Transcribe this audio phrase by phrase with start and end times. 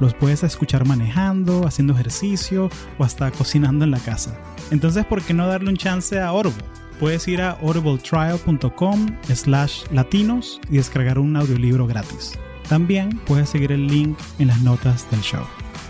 [0.00, 4.38] Los puedes escuchar manejando, haciendo ejercicio o hasta cocinando en la casa.
[4.70, 6.62] Entonces, ¿por qué no darle un chance a Audible?
[7.00, 12.38] Puedes ir a audibletrial.com slash latinos y descargar un audiolibro gratis.
[12.68, 15.44] También puedes seguir el link en las notas del show.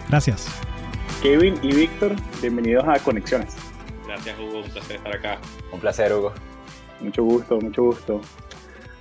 [0.08, 0.48] Gracias.
[1.22, 3.56] Kevin y Víctor, bienvenidos a Conexiones.
[4.06, 5.38] Gracias Hugo, un placer estar acá.
[5.72, 6.32] Un placer Hugo.
[7.00, 8.20] Mucho gusto, mucho gusto.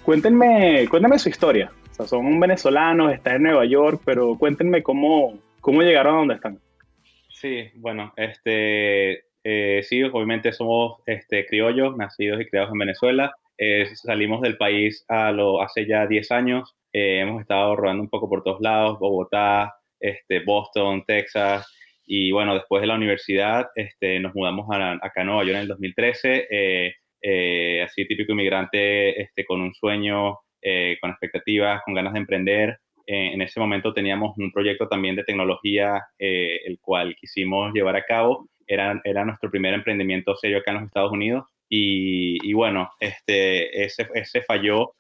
[0.04, 1.72] Cuéntenme, cuéntenme su historia.
[1.98, 6.60] Sea, son venezolanos, están en Nueva York, pero cuéntenme cómo, cómo llegaron a donde están.
[7.30, 13.34] Sí, bueno, este, eh, sí, obviamente somos este, criollos, nacidos y criados en Venezuela.
[13.58, 16.76] Eh, salimos del país a lo, hace ya 10 años.
[16.94, 21.66] Eh, hemos estado rodando un poco por todos lados, Bogotá, este, Boston, Texas.
[22.06, 25.62] Y bueno, después de la universidad este, nos mudamos a, acá a Nueva York en
[25.62, 26.48] el 2013.
[27.22, 32.80] Eh, así típico inmigrante este, con un sueño, eh, con expectativas, con ganas de emprender.
[33.06, 38.04] Eh, en ese momento teníamos un proyecto también de tecnología, el cual quisimos llevar a
[38.04, 38.50] cabo.
[38.68, 41.46] Era, era nuestro primer emprendimiento serio acá en los Estados Unidos.
[41.70, 44.94] Y, y bueno, este, ese, ese falló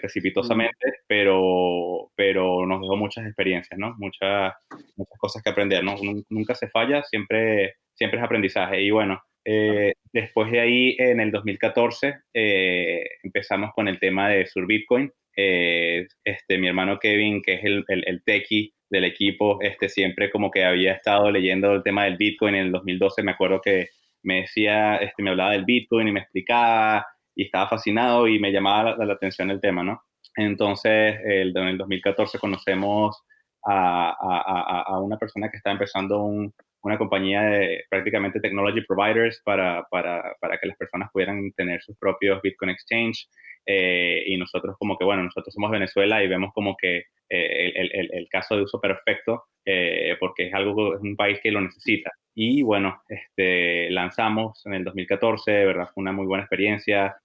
[0.00, 3.94] precipitosamente, pero, pero nos dejó muchas experiencias, ¿no?
[3.98, 4.52] Muchas,
[4.96, 5.94] muchas cosas que aprender, ¿no?
[6.28, 8.82] Nunca se falla, siempre, siempre es aprendizaje.
[8.82, 14.46] Y bueno, eh, después de ahí, en el 2014, eh, empezamos con el tema de
[14.46, 15.12] Sur Bitcoin.
[15.36, 20.30] Eh, este, mi hermano Kevin, que es el, el, el techie del equipo, este, siempre
[20.30, 23.22] como que había estado leyendo el tema del Bitcoin en el 2012.
[23.22, 23.88] Me acuerdo que
[24.22, 28.52] me decía, este, me hablaba del Bitcoin y me explicaba y estaba fascinado y me
[28.52, 30.02] llamaba la, atención el tema, ¿no?
[30.36, 33.22] Entonces, el, en el 2014 conocemos
[33.64, 39.40] a, a, a, una persona que está empezando un, una compañía de prácticamente technology providers
[39.44, 43.26] para, para, para que las personas pudieran tener sus propios Bitcoin Exchange.
[43.66, 46.98] Eh, y nosotros como que, bueno, nosotros somos Venezuela y vemos como que
[47.30, 51.40] eh, el, el, el, caso de uso perfecto eh, porque es algo, es un país
[51.42, 52.12] que lo necesita.
[52.34, 57.16] Y bueno, este, lanzamos en el 2014, de verdad fue una muy buena experiencia.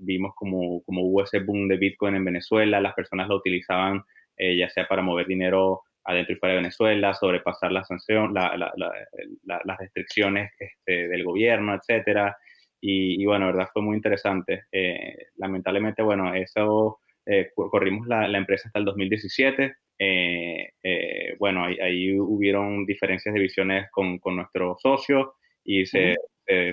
[0.00, 4.02] vimos como, como hubo ese boom de Bitcoin en Venezuela, las personas lo utilizaban
[4.38, 8.72] ya sea para mover dinero adentro y fuera de Venezuela, sobrepasar la sanción, la, la,
[8.76, 12.34] la, las restricciones este, del gobierno, etcétera.
[12.80, 14.64] Y, y, bueno, verdad fue muy interesante.
[14.72, 19.74] Eh, lamentablemente, bueno, eso eh, corrimos la, empresa hasta el 2017.
[19.98, 25.28] Eh, bueno, ahí, ahí, hubieron diferencias de visiones con, con nuestros socios
[25.62, 26.16] y se,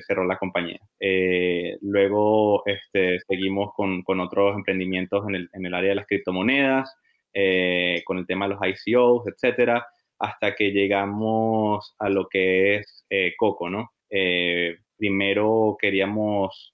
[0.07, 0.79] cerró la compañía.
[1.81, 6.95] luego este, seguimos con, con, otros emprendimientos en el, en el área de las criptomonedas.
[7.37, 9.85] Eh, con el tema de los ICOs, etcétera,
[10.19, 13.91] hasta que llegamos a lo que es eh, Coco, ¿no?
[14.09, 16.73] Eh, primero queríamos,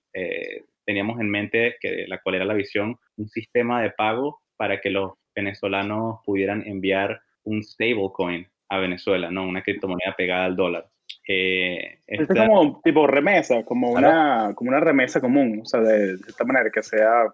[0.85, 4.91] teníamos en mente que la cual era la visión, un sistema de pago para que
[4.91, 9.47] los venezolanos pudieran enviar un stablecoin a Venezuela, ¿no?
[9.47, 10.87] Una criptomoneda pegada al dólar.
[11.27, 16.27] Eh, es como tipo remesa, como, una, como una remesa común, o sea, de, de
[16.27, 17.33] esta manera que sea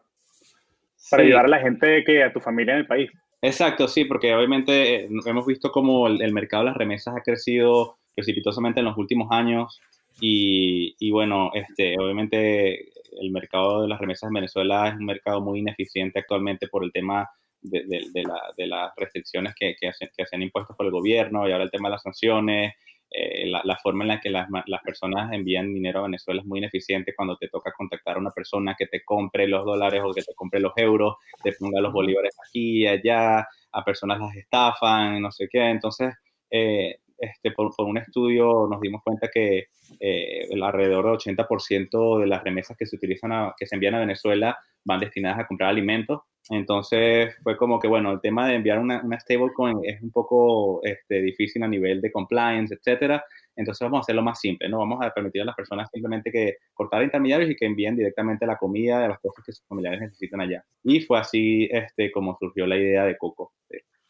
[1.09, 3.11] para ayudar a la gente que a tu familia en el país.
[3.41, 7.97] Exacto, sí, porque obviamente eh, hemos visto cómo el, mercado de las remesas ha crecido
[8.15, 9.79] precipitosamente en los últimos años
[10.19, 12.89] y, y, bueno, este, obviamente
[13.21, 16.91] el mercado de las remesas en Venezuela es un mercado muy ineficiente actualmente por el
[16.91, 17.29] tema
[17.61, 20.91] de, de, la, de las restricciones que, que, hacen, que se han impuesto por el
[20.91, 22.73] gobierno y ahora el tema de las sanciones
[23.09, 26.59] eh, la, forma en la que las, las, personas envían dinero a Venezuela es muy
[26.59, 30.21] ineficiente cuando te toca contactar a una persona que te compre los dólares o que
[30.21, 35.21] te compre los euros, te ponga los bolívares aquí y allá, a personas las estafan,
[35.21, 35.69] no sé qué.
[35.69, 36.13] Entonces,
[36.51, 39.67] eh, este, por, un estudio nos dimos cuenta que
[39.99, 44.57] eh, alrededor del 80% de las remesas que se utilizan, que se envían a Venezuela
[44.83, 49.01] van destinadas a comprar alimentos entonces fue como que, bueno, el tema de enviar una,
[49.03, 53.23] una stablecoin es un poco este, difícil a nivel de compliance, etcétera.
[53.55, 54.79] Entonces vamos a hacerlo más simple, ¿no?
[54.79, 58.57] Vamos a permitir a las personas simplemente que cortar intermediarios y que envíen directamente la
[58.57, 60.63] comida de las cosas que sus familiares necesitan allá.
[60.83, 63.53] Y fue así este, como surgió la idea de Coco.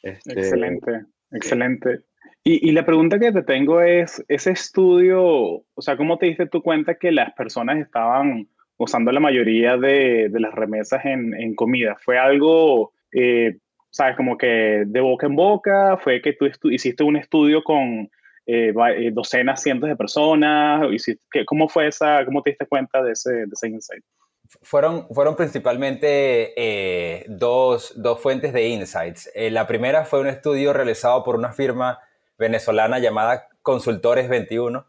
[0.03, 2.01] Este, excelente, excelente.
[2.43, 6.45] Y, y, la pregunta que te tengo es, ese estudio, o sea, ¿cómo te diste
[6.45, 8.47] tú cuenta que las personas estaban
[8.77, 11.97] usando la mayoría de, de las remesas en, en, comida.
[11.99, 13.57] Fue algo, eh,
[13.89, 14.15] ¿sabes?
[14.15, 18.09] Como que de boca en boca, fue que tú hiciste un estudio con
[18.49, 20.87] eh, eh, docenas, cientos de personas?
[21.45, 24.03] ¿Cómo fue esa, cómo te diste cuenta de ese, de ese insight?
[24.61, 29.29] Fueron, fueron principalmente eh, dos, dos, fuentes de insights.
[29.35, 31.99] la primera fue un estudio realizado por una firma
[32.37, 34.85] venezolana llamada Consultores 21,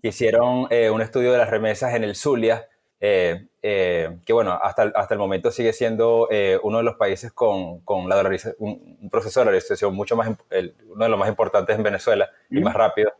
[0.00, 2.66] que hicieron un estudio de las remesas en el Zulia,
[3.02, 6.28] que bueno, hasta, hasta el momento sigue siendo
[6.62, 8.22] uno de los países con, con la
[8.58, 12.74] un, proceso de dolarización mucho más, uno de los más importantes en Venezuela y más
[12.74, 13.12] rápido.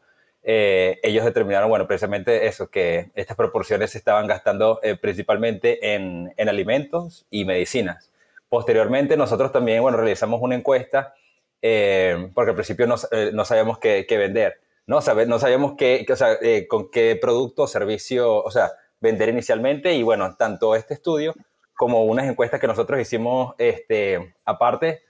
[0.44, 6.34] Eh, ellos determinaron, bueno, precisamente eso, que estas proporciones se estaban gastando eh, principalmente en,
[6.36, 8.10] en, alimentos y medicinas.
[8.48, 11.14] Posteriormente, nosotros también, bueno, realizamos una encuesta,
[11.62, 12.96] eh, porque al principio no,
[13.32, 14.96] no sabíamos qué, qué, vender, ¿no?
[15.26, 16.38] no sabíamos qué, o sea,
[16.68, 18.72] con qué producto o servicio, o sea,
[19.02, 21.34] vender inicialmente, y bueno, tanto este estudio
[21.74, 25.02] como unas encuestas que nosotros hicimos este, aparte,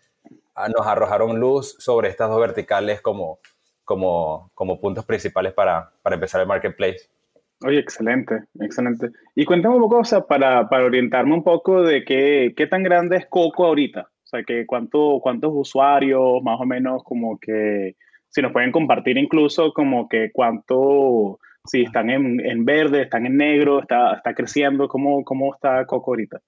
[0.54, 3.38] ah, nos arrojaron luz sobre estas dos verticales como
[3.84, 7.08] como, como puntos principales para, para empezar el marketplace.
[7.64, 9.10] Oye, excelente, excelente.
[9.34, 12.82] Y cuéntame un poco, o sea, para, para orientarme un poco de qué, qué tan
[12.82, 14.00] grande es Coco ahorita.
[14.00, 17.96] O sea, que cuánto, cuántos usuarios, más o menos, como que,
[18.30, 23.36] si nos pueden compartir incluso como que cuánto, si están en, en verde, están en
[23.36, 26.40] negro, está, está creciendo, ¿cómo, ¿cómo está Coco ahorita?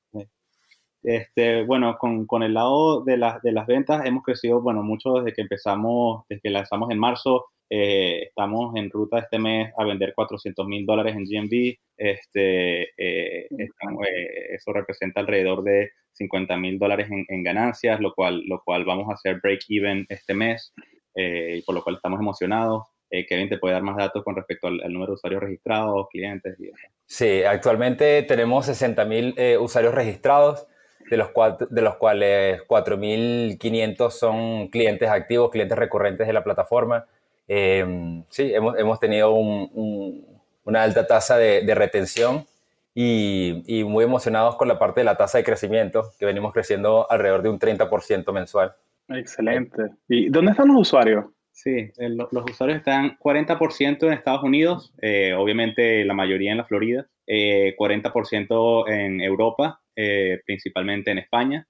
[1.02, 5.34] Este, bueno, con, con, el lado de, de, las ventas hemos crecido, bueno, mucho desde
[5.34, 7.46] que empezamos, desde que lanzamos en marzo.
[7.70, 11.76] Eh, estamos en ruta este mes a vender 400 mil dólares en GMV.
[11.96, 18.43] Este, eh, eh, eso representa alrededor de 50 mil dólares en, en, ganancias, lo cual,
[18.46, 20.72] lo cual vamos a hacer break even este mes,
[21.17, 22.94] y por lo cual estamos emocionados.
[23.28, 26.70] Kevin te puede dar más datos con respecto al, número de usuarios registrados, clientes y
[27.06, 30.66] Sí, actualmente tenemos 60 mil usuarios registrados
[31.11, 31.31] de los,
[31.70, 37.06] de los cuales 4.500 son clientes activos, clientes recurrentes de la plataforma.
[37.46, 42.46] Em, sí, hemos, hemos tenido una alta tasa de, retención
[42.94, 47.10] y, y, muy emocionados con la parte de la tasa de crecimiento, que venimos creciendo
[47.10, 48.75] alrededor de un 30% mensual.
[49.08, 49.90] Excelente.
[50.08, 51.26] ¿Y dónde están los usuarios?
[51.54, 57.06] Sí, los usuarios están 40% en Estados Unidos, eh, obviamente la mayoría en la Florida,
[57.28, 61.64] 40% eh, en Europa, eh, principalmente en España,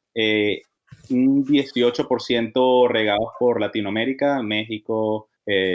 [1.10, 5.28] un 18% regados por Latinoamérica, México,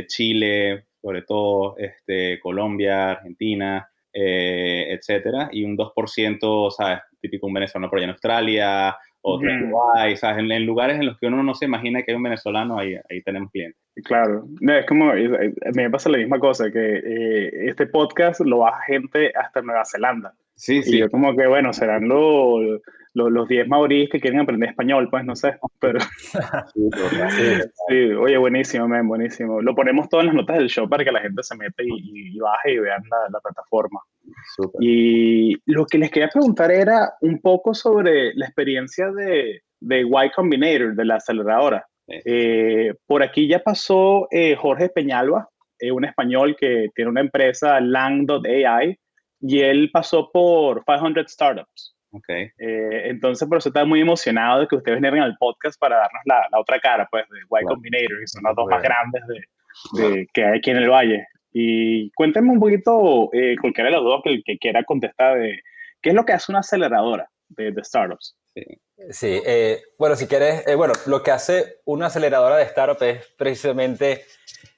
[0.07, 7.01] Chile, sobre todo este, Colombia, Argentina, etcétera, y un 2%, ¿sabes?
[7.21, 10.37] Típico un venezolano por allá en Australia, en Uruguay, ¿sabes?
[10.39, 13.21] En, lugares en los que uno no se imagina que hay un venezolano, ahí, ahí
[13.21, 13.79] tenemos clientes.
[14.05, 15.11] Claro, es como,
[15.73, 20.33] me pasa la misma cosa, que eh, este podcast lo baja gente hasta Nueva Zelanda.
[20.55, 20.95] Sí, sí.
[20.95, 22.81] Y yo como que, bueno, serán los,
[23.27, 25.99] los, 10 maoríes que quieren aprender español, pues no sé, pero...
[27.87, 29.61] sí, oye, buenísimo, man, buenísimo.
[29.61, 32.73] Lo ponemos todas las notas del show para que la gente se meta y, baje
[32.73, 33.99] y vean la, la plataforma.
[34.79, 40.31] Y lo que les quería preguntar era un poco sobre la experiencia de, de Y
[40.35, 41.85] Combinator, de la aceleradora.
[42.07, 45.47] Eh, por aquí ya pasó eh, Jorge Peñalba,
[45.79, 48.97] eh, un español que tiene una empresa, Lang.ai,
[49.41, 51.95] y él pasó por 500 Startups.
[52.11, 52.51] Okay.
[52.57, 56.41] entonces, por eso estaba muy emocionado de que ustedes vinieran al podcast para darnos la,
[56.51, 59.21] la otra cara, pues, de Y Combinator, que son las dos más grandes
[59.93, 61.27] de, que hay aquí en el Valle.
[61.53, 63.29] Y cuéntenme un poquito,
[63.61, 65.59] cualquiera de los dos que, que quiera contestar, de
[66.01, 68.35] qué es lo que hace una aceleradora de, de startups.
[68.55, 68.63] Sí.
[69.11, 73.25] Sí, eh, bueno, si quieres, eh, bueno, lo que hace una aceleradora de startup es
[73.37, 74.25] precisamente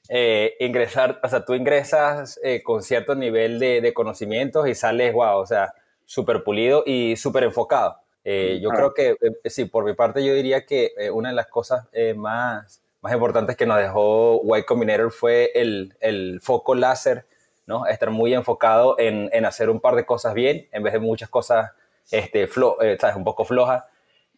[0.09, 5.45] eh, ingresar, o sea, tú ingresas con cierto nivel de, conocimientos y sales, wow, o
[5.45, 5.73] sea,
[6.11, 7.97] súper pulido y súper enfocado.
[8.25, 9.15] yo creo que,
[9.45, 11.87] sí, por mi parte, yo diría que una de las cosas
[12.17, 17.25] más, más importantes que nos dejó Y Combinator fue el, el foco láser,
[17.65, 17.85] ¿no?
[17.85, 21.29] Estar muy enfocado en, en, hacer un par de cosas bien en vez de muchas
[21.29, 21.71] cosas,
[22.11, 23.15] este, ¿sabes?
[23.15, 23.85] Un poco flojas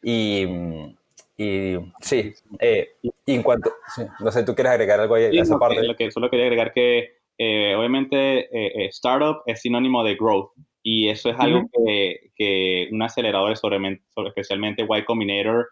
[0.04, 0.46] y,
[1.36, 3.72] y sí, eh, y en cuanto,
[4.20, 5.82] no sé, ¿tú quieres agregar algo ahí a esa parte?
[5.82, 10.52] Lo que, solo quería agregar que eh, obviamente eh, startup es sinónimo de growth
[10.84, 15.70] y eso es algo que, que, un acelerador, sobre, especialmente Y Combinator,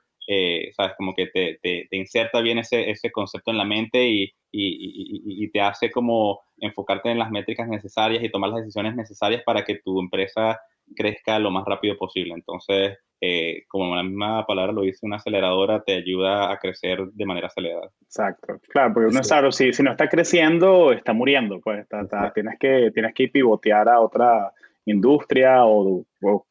[0.74, 5.44] sabes, como que te, te, inserta bien ese, ese, concepto en la mente y, y,
[5.44, 9.66] y, te hace como enfocarte en las métricas necesarias y tomar las decisiones necesarias para
[9.66, 10.60] que tu empresa
[10.96, 12.34] crezca lo más rápido posible.
[12.34, 17.26] Entonces, eh, como la misma palabra lo dice, una aceleradora te ayuda a crecer de
[17.26, 17.90] manera acelerada.
[18.02, 21.86] Exacto, claro, porque uno sabe, si, si no está creciendo, está muriendo, pues
[22.34, 24.52] tienes, que, tienes que pivotear a otra
[24.86, 26.46] industria o, o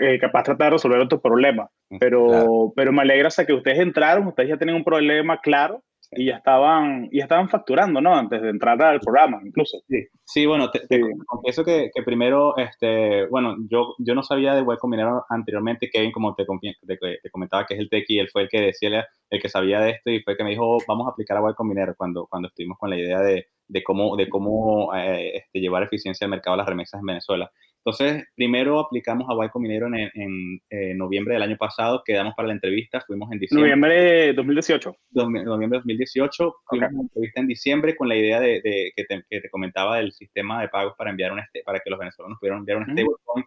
[0.00, 1.68] eh, capaz tratar de resolver otro problema.
[1.98, 5.82] Pero, pero me alegra o que ustedes entraron, ustedes ya tienen un problema claro
[6.12, 8.14] y ya estaban, y estaban facturando, ¿no?
[8.14, 9.78] Antes de entrar al programa, incluso.
[9.88, 14.54] Sí, sí bueno, te, te confieso que, que, primero, este, bueno, yo, yo no sabía
[14.54, 18.42] de Web Combinator anteriormente, Kevin, como te, te, comentaba que es el tequi, él fue
[18.42, 21.06] el que decía, el que sabía de esto y fue el que me dijo, vamos
[21.06, 24.28] a aplicar a Web Combinator cuando, cuando estuvimos con la idea de, de cómo, de
[24.28, 27.50] cómo eh, este, llevar eficiencia al mercado de las remesas en Venezuela.
[27.88, 32.48] Entonces, primero aplicamos a Y Combinator en, en, en, noviembre del año pasado, quedamos para
[32.48, 33.70] la entrevista, fuimos en diciembre.
[33.70, 34.96] Noviembre de 2018.
[35.12, 39.04] Noviembre de 2018, fuimos a la entrevista en diciembre con la idea de, de que,
[39.04, 41.98] te, que, te, comentaba del sistema de pagos para enviar un este, para que los
[41.98, 43.44] venezolanos pudieran enviar un stablecoin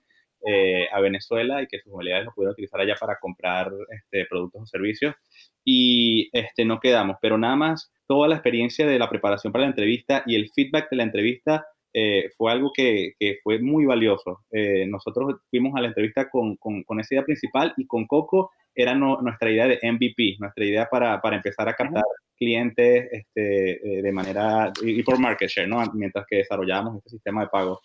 [0.47, 4.63] eh, a Venezuela y que sus modalidades lo pudieran utilizar allá para comprar este, productos
[4.63, 5.13] o servicios.
[5.63, 9.69] Y este, no quedamos, pero nada más toda la experiencia de la preparación para la
[9.69, 14.41] entrevista y el feedback de la entrevista eh, fue algo que, que, fue muy valioso.
[14.51, 18.51] Eh, nosotros fuimos a la entrevista con, con, con, esa idea principal y con Coco
[18.73, 22.03] era no, nuestra idea de MVP, nuestra idea para, para empezar a captar
[22.37, 25.83] clientes este, eh, de manera y, por market share, ¿no?
[25.93, 27.81] mientras que desarrollábamos este sistema de pago.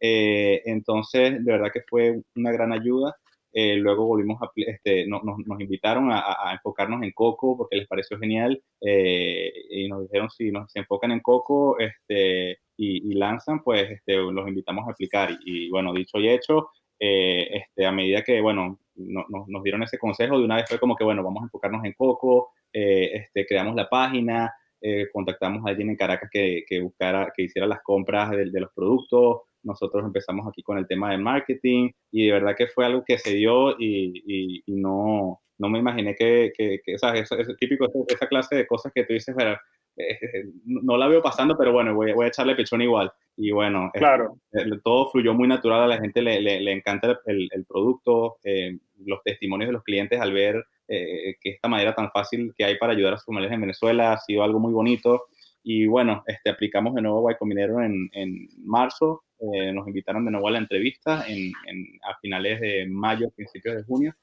[0.00, 3.14] Eh, entonces, de verdad que fue una gran ayuda.
[3.52, 7.76] Eh, luego volvimos a, este, no, nos, nos, invitaron a, a, enfocarnos en Coco porque
[7.76, 13.10] les pareció genial eh, y nos dijeron si nos se enfocan en Coco este, y,
[13.10, 15.30] y lanzan, pues este, los invitamos a aplicar.
[15.32, 19.62] Y, y bueno, dicho y hecho, eh, este, a medida que, bueno, no, no, nos
[19.62, 22.52] dieron ese consejo, de una vez fue como que, bueno, vamos a enfocarnos en Coco,
[22.72, 27.42] eh, este, creamos la página, eh, contactamos a alguien en Caracas que, que, buscara, que
[27.44, 31.90] hiciera las compras de, de los productos, nosotros empezamos aquí con el tema de marketing
[32.12, 35.80] y de verdad que fue algo que se dio y, y, y no, no me
[35.80, 37.30] imaginé que, que, que ¿sabes?
[37.32, 39.58] Es, es típico esa clase de cosas que tú dices, pero,
[39.98, 43.10] eh, no la veo pasando, pero bueno, voy, voy a echarle pechón igual.
[43.36, 44.38] Y bueno, claro.
[44.52, 48.38] eh, todo fluyó muy natural, a la gente le, le, le encanta el, el producto,
[48.42, 52.64] eh, los testimonios de los clientes al ver eh, que esta manera tan fácil que
[52.64, 55.26] hay para ayudar a sus familias en Venezuela ha sido algo muy bonito.
[55.62, 60.24] Y bueno, este, aplicamos de nuevo a Y Combinator en, en marzo, eh, nos invitaron
[60.24, 64.14] de nuevo a la entrevista en, en, a finales de mayo, principios de junio,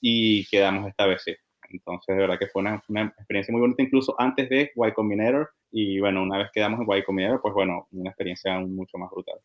[0.00, 1.34] y quedamos esta vez sí.
[1.70, 5.50] Entonces, de verdad que fue una, una, experiencia muy bonita, incluso antes de Y Combinator.
[5.70, 9.38] Y bueno, una vez quedamos en Y Combinator, pues bueno, una experiencia mucho más brutal.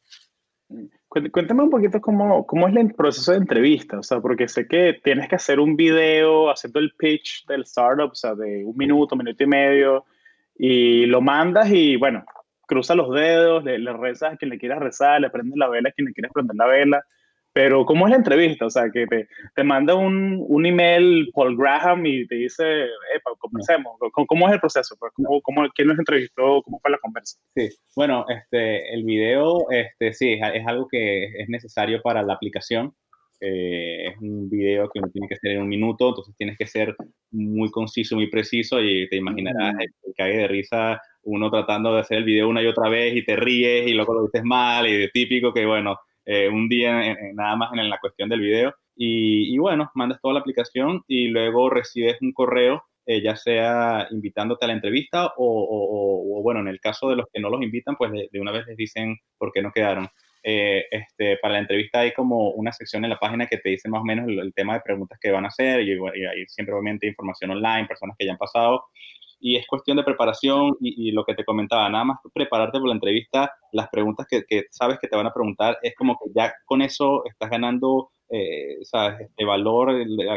[1.07, 4.99] Cuéntame un poquito cómo, cómo es el proceso de entrevista, o sea, porque sé que
[5.03, 9.15] tienes que hacer un video haciendo el pitch del startup, o sea, de un minuto,
[9.15, 10.05] minuto y medio,
[10.57, 12.23] y lo mandas y bueno,
[12.65, 15.89] cruza los dedos, le, le rezas a quien le quieras rezar, le prendes la vela
[15.89, 17.05] a quien le quieras prender la vela,
[17.53, 18.65] pero ¿cómo es la entrevista?
[18.65, 23.31] O sea, que te, te manda un, un, email Paul Graham y te dice, Epa,
[23.37, 23.95] conversemos.
[24.11, 24.95] ¿Cómo, ¿Cómo, es el proceso?
[24.99, 26.63] Pues, ¿Cómo, cómo, quién nos entrevistó?
[26.63, 27.37] ¿Cómo fue la conversa?
[27.55, 32.93] Sí, bueno, este, el video, este, sí, es algo que es necesario para la aplicación.
[33.39, 36.65] Eh, es un video que uno tiene que hacer en un minuto, entonces tienes que
[36.65, 36.95] ser
[37.29, 42.01] muy conciso, muy preciso y te imaginarás el, el cague de risa uno tratando de
[42.01, 44.87] hacer el video una y otra vez y te ríes y luego lo dices mal
[44.87, 48.41] y de típico que bueno, eh, un día en, nada más en la cuestión del
[48.41, 48.73] video.
[48.95, 54.65] Y, bueno, mandas toda la aplicación y luego recibes un correo, eh, ya sea invitándote
[54.65, 58.11] a la entrevista o, bueno, en el caso de los que no los invitan, pues
[58.11, 60.07] de, una vez les dicen por qué no quedaron.
[60.43, 63.87] Eh, este, para la entrevista hay como una sección en la página que te dice
[63.89, 66.45] más o menos el, el tema de preguntas que van a hacer y, y hay
[66.47, 68.83] siempre obviamente información online, personas que ya han pasado
[69.43, 72.95] y es cuestión de preparación y, lo que te comentaba, nada más prepararte por la
[72.95, 76.53] entrevista, las preguntas que, que, sabes que te van a preguntar, es como que ya
[76.65, 79.91] con eso estás ganando, eh, sabes, este valor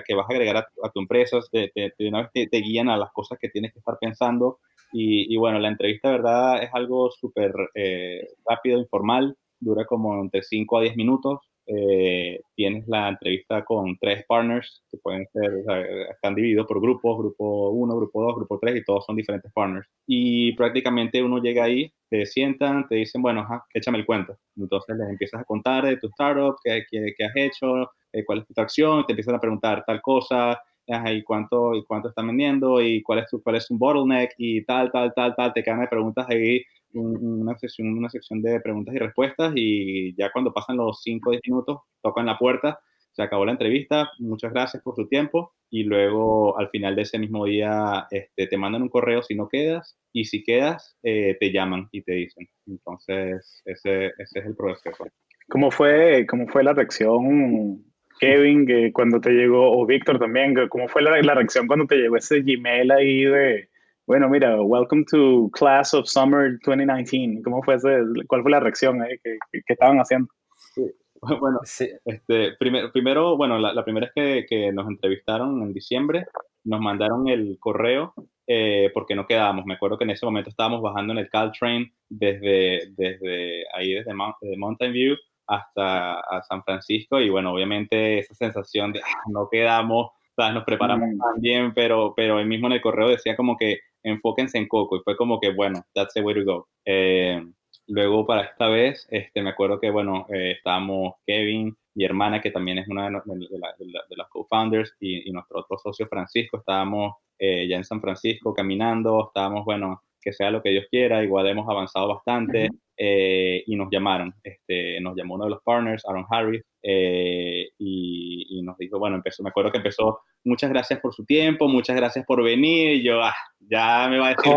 [0.04, 2.88] que vas a agregar a, tu empresa, de, de, de una vez te, te, guían
[2.88, 4.58] a las cosas que tienes que estar pensando
[4.92, 10.42] y, y bueno, la entrevista, verdad, es algo súper eh, rápido, informal, dura como entre
[10.42, 15.62] 5 a 10 minutos, eh, tienes la entrevista con tres partners que pueden ser, o
[15.64, 15.80] sea,
[16.10, 19.88] están divididos por grupos, grupo 1, grupo 2, grupo 3 y todos son diferentes partners.
[20.06, 24.36] Y prácticamente uno llega ahí, te sientan, te dicen, bueno, ajá, échame el cuento.
[24.56, 28.40] Entonces les empiezas a contar de tu startup, qué, qué, qué has hecho, eh, cuál
[28.40, 32.80] es tu acción, te empiezan a preguntar tal cosa, y cuánto, y cuánto están vendiendo,
[32.80, 35.80] y cuál es, tu, cuál es un bottleneck, y tal, tal, tal, tal, te quedan
[35.80, 36.62] de preguntas ahí
[36.92, 41.32] una sección, una sección de preguntas y respuestas y ya cuando pasan los 5 o
[41.32, 42.78] 10 minutos tocan la puerta,
[43.12, 47.18] se acabó la entrevista, muchas gracias por tu tiempo y luego al final de ese
[47.18, 51.50] mismo día este, te mandan un correo si no quedas y si quedas eh, te
[51.50, 52.46] llaman y te dicen.
[52.66, 55.06] Entonces ese, ese es el proceso.
[55.48, 57.84] ¿Cómo fue, cómo fue la reacción
[58.18, 61.96] Kevin, que cuando te llegó, o Víctor también, ¿cómo fue la, la, reacción cuando te
[61.96, 63.68] llegó ese Gmail ahí de,
[64.06, 67.42] bueno, mira, welcome to Class of Summer 2019.
[67.42, 67.98] ¿Cómo fue ese,
[68.28, 70.28] ¿Cuál fue la reacción ahí que, que, estaban haciendo?
[70.74, 70.82] Sí.
[71.40, 71.88] Bueno, sí.
[72.04, 76.26] Este, primero, primero, bueno, la, la primera vez que, que, nos entrevistaron en diciembre,
[76.62, 78.14] nos mandaron el correo
[78.46, 79.64] eh, porque no quedábamos.
[79.64, 84.14] Me acuerdo que en ese momento estábamos bajando en el Caltrain desde, desde ahí, desde,
[84.14, 85.16] Mountain View
[85.48, 91.18] hasta San Francisco y bueno, obviamente esa sensación de ah, no quedamos, nos preparamos mm.
[91.18, 95.00] también, pero, pero él mismo en el correo decía como que enfóquense en Coco y
[95.00, 96.68] fue como que bueno, that's the way to go.
[96.84, 97.44] Eh,
[97.88, 102.50] luego para esta vez, este, me acuerdo que bueno, eh, estábamos Kevin, mi hermana que
[102.50, 107.76] también es una de, las co-founders y, y, nuestro otro socio Francisco, estábamos eh, ya
[107.76, 112.08] en San Francisco caminando, estábamos, bueno, que sea lo que Dios quiera, igual hemos avanzado
[112.08, 117.68] bastante eh, y nos llamaron, este, nos llamó uno de los partners, Aaron Harris, eh,
[117.78, 121.94] y, nos dijo, bueno, empezó, me acuerdo que empezó, muchas gracias por su tiempo, muchas
[121.94, 124.52] gracias por venir, y yo, ah, ya me va a decir.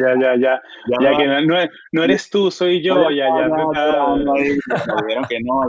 [0.00, 0.60] ya, ya, ya,
[1.00, 1.56] ya, que no,
[1.92, 3.48] no, eres tú, soy yo, ya, ya.
[5.08, 5.60] ya, que no,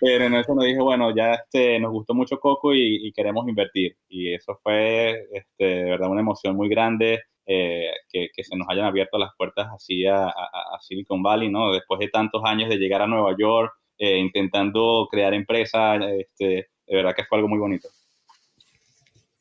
[0.00, 3.96] pero en eso nos dije, bueno, ya este, nos gustó mucho Coco y, queremos invertir.
[4.08, 7.22] Y eso fue este, de verdad una emoción muy grande.
[7.46, 11.72] Eh, que, que, se nos hayan abierto las puertas así a, a, Silicon Valley, ¿no?
[11.72, 16.96] Después de tantos años de llegar a Nueva York, eh, intentando crear empresa, este, de
[16.96, 17.88] verdad que fue algo muy bonito.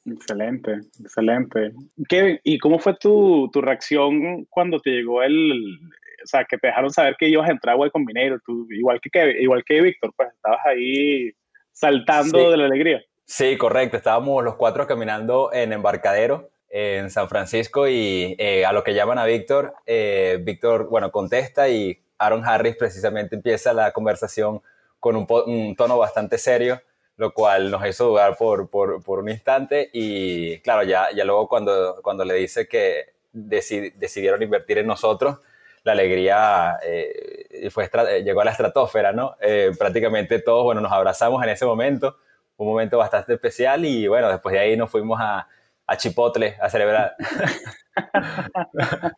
[0.05, 1.71] Excelente, excelente.
[2.09, 5.79] Kevin, ¿y cómo fue tu, tu reacción cuando te llegó el,
[6.23, 8.99] o sea, que te dejaron saber que ibas a entrar a Y Combinator, tú, igual
[9.01, 11.31] que, igual que Víctor, pues estabas ahí
[11.71, 13.01] saltando de la alegría.
[13.25, 18.83] Sí, correcto, estábamos los cuatro caminando en embarcadero en San Francisco y eh, a lo
[18.83, 24.59] que llaman a Víctor, eh, Víctor, bueno, contesta y Aaron Harris precisamente empieza la conversación
[24.99, 26.81] con un, tono bastante serio,
[27.17, 31.47] lo cual nos hizo dudar por, por, por, un instante y claro, ya, ya luego
[31.47, 35.37] cuando, cuando le dice que decidieron invertir en nosotros,
[35.83, 37.87] la alegría eh, fue,
[38.23, 39.35] llegó a la estratosfera, ¿no?
[39.41, 42.17] Eh, prácticamente todos, bueno, nos abrazamos en ese momento,
[42.57, 45.47] un momento bastante especial y bueno, después de ahí nos fuimos a,
[45.87, 47.15] a Chipotle a celebrar.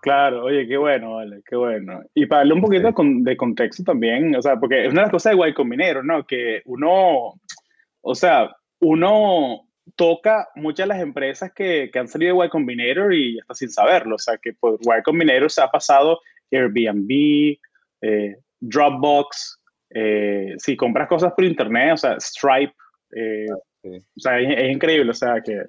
[0.00, 2.02] Claro, oye, qué bueno, vale, qué bueno.
[2.14, 5.10] Y para darle un poquito de contexto también, o sea, porque es una de las
[5.10, 6.24] cosas de Guay Combinero, ¿no?
[6.24, 7.34] Que uno,
[8.00, 13.12] o sea, uno toca muchas de las empresas que, que han salido de Y Combinator
[13.12, 14.14] y hasta sin saberlo.
[14.14, 16.20] O sea, que por Y Combinator se ha pasado
[16.52, 17.58] Airbnb,
[18.02, 22.74] eh, Dropbox, eh, si compras cosas por internet, o sea, Stripe,
[23.16, 23.46] eh,
[23.84, 25.62] o sea, es, increíble, o sea, que...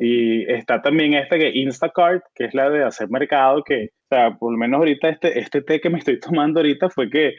[0.00, 4.30] Y está también este que Instacart, que es la de hacer mercado, que, o sea,
[4.36, 7.34] por lo menos ahorita este, este té que me estoy tomando ahorita fue que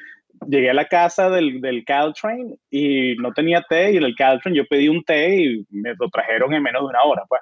[0.46, 4.56] llegué a la casa del, del Caltrain y no tenía té y en el Caltrain
[4.56, 7.42] yo pedí un té y me lo trajeron en menos de una hora, pues.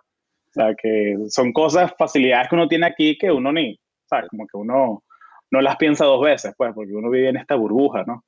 [0.50, 4.26] O sea, que son cosas, facilidades que uno tiene aquí que uno ni, o sea,
[4.28, 5.04] como que uno
[5.52, 8.24] no las piensa dos veces, pues, porque uno vive en esta burbuja, ¿no?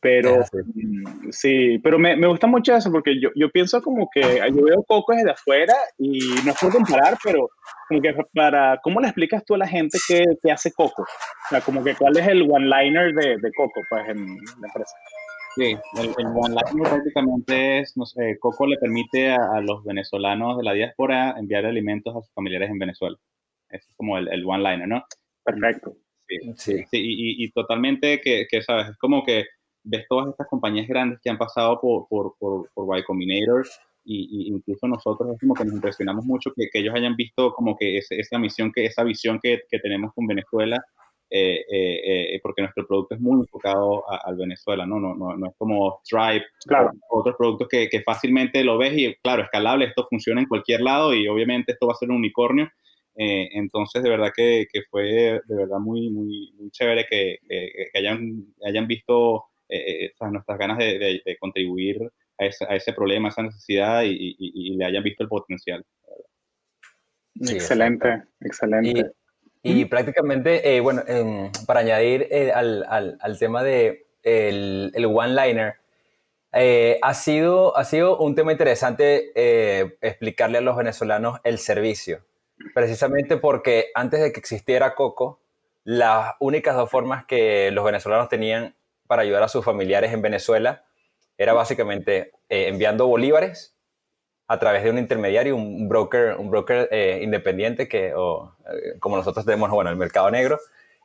[0.00, 4.40] Pero mm, sí, pero me, me, gusta mucho eso porque yo, yo pienso como que
[4.54, 7.50] yo veo Coco desde afuera y no es por comparar, pero
[7.88, 11.02] como que para, ¿cómo le explicas tú a la gente qué, qué hace Coco?
[11.02, 14.96] O sea, como que cuál es el one-liner de, de, Coco, pues, en la empresa.
[15.54, 20.72] Sí, el, one-liner prácticamente es, no sé, Coco le permite a, los venezolanos de la
[20.72, 23.18] diáspora enviar alimentos a sus familiares en Venezuela.
[23.68, 25.04] Ese es como el, el one-liner, ¿no?
[25.44, 25.94] Perfecto.
[26.26, 26.84] Sí, sí.
[26.90, 28.90] sí y, y, totalmente que, que, ¿sabes?
[28.90, 29.46] Es como que
[29.88, 33.66] ves todas estas compañías grandes que han pasado por, por, por, por Y Combinator
[34.04, 37.76] y, incluso nosotros es como que nos impresionamos mucho que, que ellos hayan visto como
[37.76, 40.82] que esa misión, que esa visión que, que tenemos con Venezuela,
[41.30, 44.98] eh, eh, eh, porque nuestro producto es muy enfocado al Venezuela, ¿no?
[44.98, 46.92] No, no, no es como Stripe, claro.
[47.10, 51.12] otros productos que, que, fácilmente lo ves y, claro, escalable, esto funciona en cualquier lado
[51.12, 52.70] y obviamente esto va a ser un unicornio.
[53.14, 55.02] entonces, de verdad que, que, fue
[55.46, 60.78] de verdad muy, muy, muy chévere que, que hayan, hayan visto eh, eh nuestras ganas
[60.78, 61.98] de, contribuir
[62.38, 65.84] a ese, a ese, problema, a esa necesidad y, le hayan visto el potencial.
[67.40, 69.12] excelente, excelente.
[69.62, 71.02] Y, prácticamente, eh, bueno,
[71.66, 75.74] para añadir eh, al, al, al, tema de el, el one-liner,
[77.02, 82.24] ha, sido, ha sido un tema interesante explicarle a los venezolanos el servicio,
[82.74, 85.40] precisamente porque antes de que existiera Coco,
[85.84, 88.74] las únicas dos formas que los venezolanos tenían
[89.08, 90.84] para ayudar a sus familiares en Venezuela
[91.36, 93.76] era básicamente eh, enviando bolívares
[94.46, 99.16] a través de un intermediario, un broker, un broker eh, independiente que, o, eh, como
[99.16, 100.58] nosotros tenemos, bueno, el mercado negro,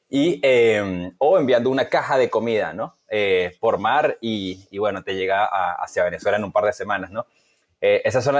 [0.09, 2.97] y, em, o enviando una caja de comida, ¿no?
[3.59, 7.27] por mar y, y, bueno, te llega hacia Venezuela en un par de semanas, ¿no?
[7.79, 8.37] esas son,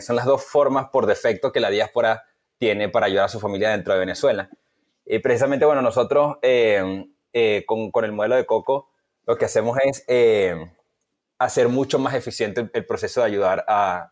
[0.00, 2.24] son las dos formas por defecto que la diáspora
[2.58, 4.50] tiene para ayudar a su familia dentro de Venezuela.
[5.04, 8.88] Y precisamente, bueno, nosotros em, eh, con, con, el modelo de Coco,
[9.26, 10.56] lo que hacemos es, eh,
[11.38, 14.10] hacer mucho más eficiente el, proceso de ayudar a,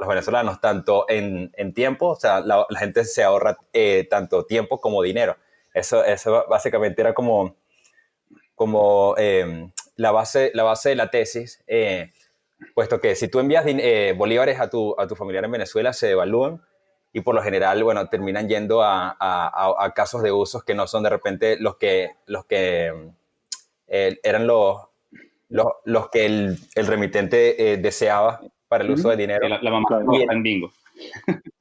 [0.00, 5.00] los venezolanos, tanto en, tiempo, o sea, la, gente se ahorra eh, tanto tiempo como
[5.00, 5.36] dinero.
[5.72, 7.54] Eso, eso básicamente era como,
[8.56, 12.12] como em, la, base, la base de la tesis, eh,
[12.74, 16.08] puesto que si tú envías eh, bolívares a tu, a tu familiar en Venezuela, se
[16.08, 16.60] devalúan
[17.14, 21.04] y por lo general, bueno, terminan yendo a, a, casos de usos que no son
[21.04, 22.92] de repente los que, los que
[23.86, 24.80] eran los,
[25.48, 29.46] los, que el, el remitente eh, deseaba para el uso de dinero.
[29.48, 30.72] La, mamá lo en bingo.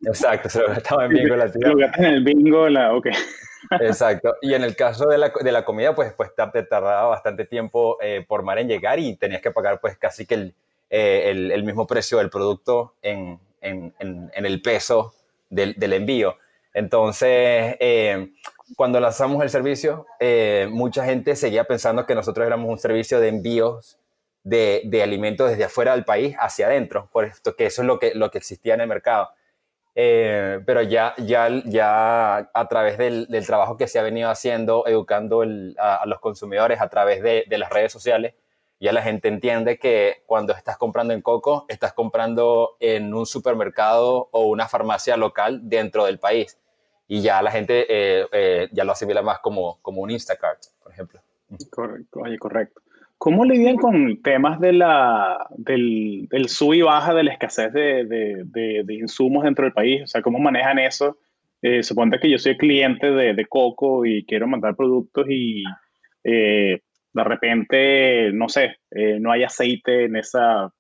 [0.04, 1.68] Exacto, se lo gastaba en bingo la tía.
[1.68, 3.10] Lo en el bingo, la, ok.
[3.80, 4.34] Exacto.
[4.42, 8.00] Y en el caso de la, de la comida, pues, pues te tardaba bastante tiempo
[8.02, 10.56] eh, por mar en llegar y tenías que pagar pues casi que el,
[10.90, 15.14] eh, el, el mismo precio del producto en, en, en, en el peso
[15.54, 16.38] del, del envío.
[16.74, 18.34] Entonces, eh,
[18.76, 23.28] cuando lanzamos el servicio, eh, mucha gente seguía pensando que nosotros éramos un servicio de
[23.30, 24.00] envíos
[24.44, 28.00] de, de, alimentos desde afuera del país hacia adentro, por esto que eso es lo
[28.00, 29.30] que, lo que existía en el mercado.
[29.96, 34.86] Eh, pero ya, ya, ya a través del, del, trabajo que se ha venido haciendo,
[34.88, 35.44] educando
[35.78, 38.34] a, los consumidores a través de, de, las redes sociales,
[38.84, 44.28] ya la gente entiende que cuando estás comprando en Coco, estás comprando en un supermercado
[44.32, 46.60] o una farmacia local dentro del país
[47.08, 50.92] y ya la gente eh, eh, ya lo asimila más como, como un Instacart, por
[50.92, 51.22] ejemplo.
[51.72, 52.82] Correcto, oye, correcto.
[53.18, 58.04] ¿Cómo lidian con temas de la, del, del sub y baja de la escasez de,
[58.04, 60.04] de, insumos dentro del país?
[60.04, 61.18] O sea, ¿cómo manejan eso?
[61.62, 65.64] Eh, suponte que yo soy cliente de, Coco y quiero mandar productos y
[66.26, 66.82] eh,
[67.14, 68.78] de repente, no sé,
[69.20, 70.74] no hay aceite en esa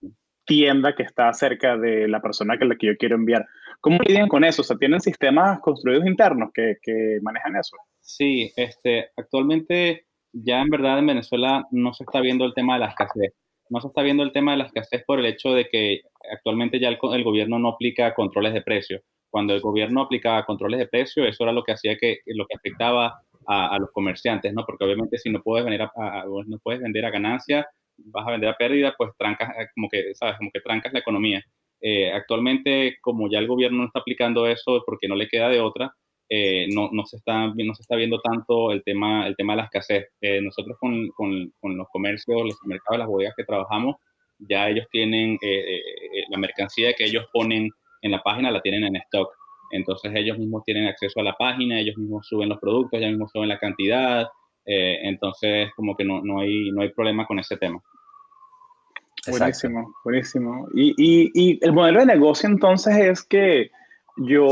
[0.45, 3.45] tienda que está cerca de la persona que, la que yo quiero enviar.
[3.79, 4.61] ¿Cómo lidian con eso?
[4.61, 7.77] O sea, ¿tienen sistemas construidos internos que, que manejan eso?
[7.99, 12.79] Sí, este, actualmente ya en verdad en Venezuela no se está viendo el tema de
[12.81, 13.33] la escasez.
[13.69, 16.79] No se está viendo el tema de la escasez por el hecho de que actualmente
[16.79, 19.01] ya el, gobierno no aplica controles de precio.
[19.29, 22.55] Cuando el gobierno aplicaba controles de precio, eso era lo que hacía que, lo que
[22.55, 24.65] afectaba a, los comerciantes, ¿no?
[24.65, 28.49] Porque obviamente si no puedes, vender a, no puedes vender a ganancia, vas a vender
[28.49, 30.37] a pérdida, pues trancas, eh, como que, ¿sabes?
[30.37, 31.43] Como que trancas la economía.
[31.81, 35.59] Eh, actualmente, como ya el gobierno no está aplicando eso porque no le queda de
[35.59, 35.93] otra,
[36.29, 39.57] eh, no, no, se está, no se está viendo tanto el tema, el tema de
[39.57, 40.07] la escasez.
[40.41, 43.97] nosotros con, con, con, los comercios, los mercados, las bodegas que trabajamos,
[44.39, 45.37] ya ellos tienen
[46.29, 47.69] la mercancía que ellos ponen
[48.01, 49.29] en la página, la tienen en stock.
[49.73, 53.31] Entonces ellos mismos tienen acceso a la página, ellos mismos suben los productos, ellos mismos
[53.31, 54.27] suben la cantidad,
[54.65, 57.79] eh, entonces, como que no, no, hay, no hay problema con ese tema.
[59.27, 60.67] Buenísimo, buenísimo.
[60.75, 63.71] Y, y, y, el modelo de negocio entonces es que
[64.17, 64.47] yo,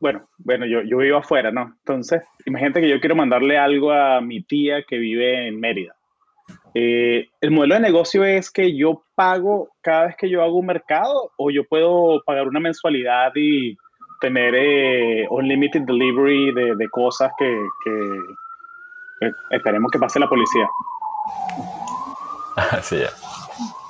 [0.00, 1.74] bueno, bueno, yo, yo vivo afuera, ¿no?
[1.78, 5.96] Entonces, imagínate que yo quiero mandarle algo a mi tía que vive en Mérida.
[6.74, 10.66] Eh, el modelo de negocio es que yo pago cada vez que yo hago un
[10.66, 13.76] mercado o yo puedo pagar una mensualidad y
[14.20, 20.68] tener eh, unlimited delivery de, de cosas que, que, esperemos que pase la policía.
[22.82, 23.10] Sí, ya.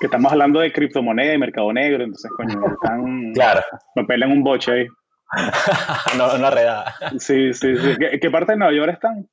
[0.00, 3.32] Que estamos hablando de criptomoneda y mercado negro, entonces, coño, están.
[3.34, 3.60] claro.
[3.94, 4.86] Me pelan un boche ahí.
[6.16, 6.94] no, una redada.
[7.18, 7.96] Sí, sí, sí.
[8.20, 9.28] ¿Qué, parte de Nueva York están?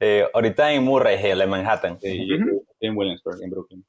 [0.00, 1.98] Eh, ahorita en Murray Hill, en Manhattan.
[2.00, 2.28] Sí,
[2.80, 3.84] en Williamsburg, en Brooklyn.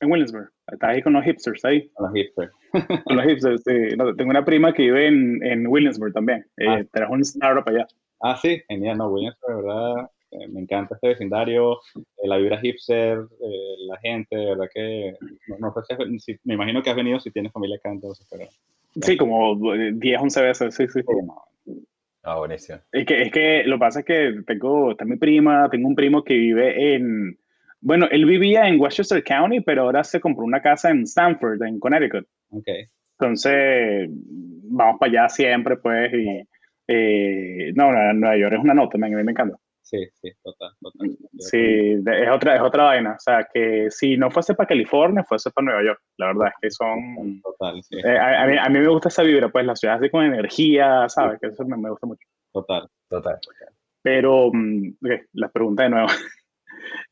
[0.00, 0.50] En Williamsburg.
[0.70, 1.88] Estás ahí con los hipsters ahí.
[1.94, 2.52] Con los hipsters.
[3.04, 3.96] con los hipsters, sí.
[4.16, 6.46] tengo una prima que vive en, en Williamsburg también.
[6.58, 6.82] Eh, ah.
[6.92, 7.86] Trajo un startup allá.
[8.20, 8.98] Ah, sí, genial.
[8.98, 10.10] No, Williamsburg, ¿verdad?
[10.32, 15.14] Eh, me encanta este vecindario, eh, la vibra hipster, eh, la gente, de verdad que
[15.58, 18.44] no, sé si, me imagino que has venido si tienes familia acá entonces, pero...
[19.00, 21.00] Sí, como 10, 11 veces, sí, sí.
[22.26, 22.80] Ah, buenísimo.
[22.90, 25.94] Es que, es que lo que pasa es que tengo, está mi prima, tengo un
[25.94, 27.38] primo que vive en,
[27.80, 31.78] bueno, él vivía en Westchester County, pero ahora se compró una casa en Stanford, en
[31.78, 32.26] Connecticut.
[32.50, 32.86] Okay.
[33.12, 36.42] Entonces, vamos para allá siempre, pues, y
[36.88, 39.56] eh, no, Nueva York es una nota, a mí me encanta.
[39.86, 41.16] Sí, sí, total, total.
[41.38, 43.12] Sí, es otra, es otra vaina.
[43.12, 46.00] O sea, que si no fuese para California, fuese para Nueva York.
[46.16, 47.40] La verdad es que son...
[47.40, 47.96] Total, sí.
[48.04, 51.08] Eh, a, mí, a, mí, me gusta esa vibra, pues, la ciudad así con energía,
[51.08, 51.38] ¿sabes?
[51.40, 52.26] Que eso me, me gusta mucho.
[52.52, 53.38] Total, total.
[54.02, 56.08] Pero, mm, okay, la pregunta de nuevo.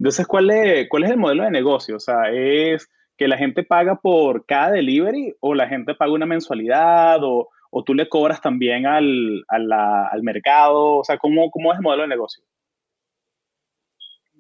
[0.01, 1.95] Entonces, ¿cuál es, ¿cuál es el modelo de negocio?
[1.95, 6.27] O sea, ¿es que la gente paga por cada delivery o la gente paga una
[6.27, 10.97] mensualidad o, o tú le cobras también al, al mercado?
[10.97, 12.43] O sea, ¿cómo, ¿cómo, es el modelo de negocio?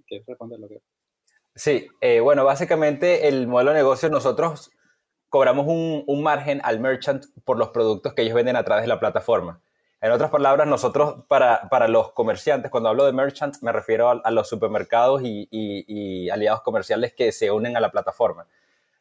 [0.06, 0.80] ¿Quieres responder lo que...
[1.54, 4.72] Sí, eh, bueno, básicamente el modelo de negocio nosotros
[5.34, 9.00] cobramos un, margen al merchant por los productos que ellos venden a través de la
[9.00, 9.60] plataforma.
[10.00, 14.30] En otras palabras, nosotros para, para los comerciantes, cuando hablo de merchants, me refiero a,
[14.30, 18.46] los supermercados y, y, aliados comerciales que se unen a la plataforma.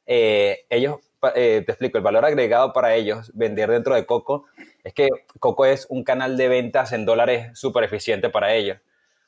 [0.07, 1.01] Eh, ellos,
[1.35, 4.45] eh, te explico, el valor agregado para ellos vender dentro de Coco
[4.83, 8.79] es que Coco es un canal de ventas en dólares súper eficiente para ellos.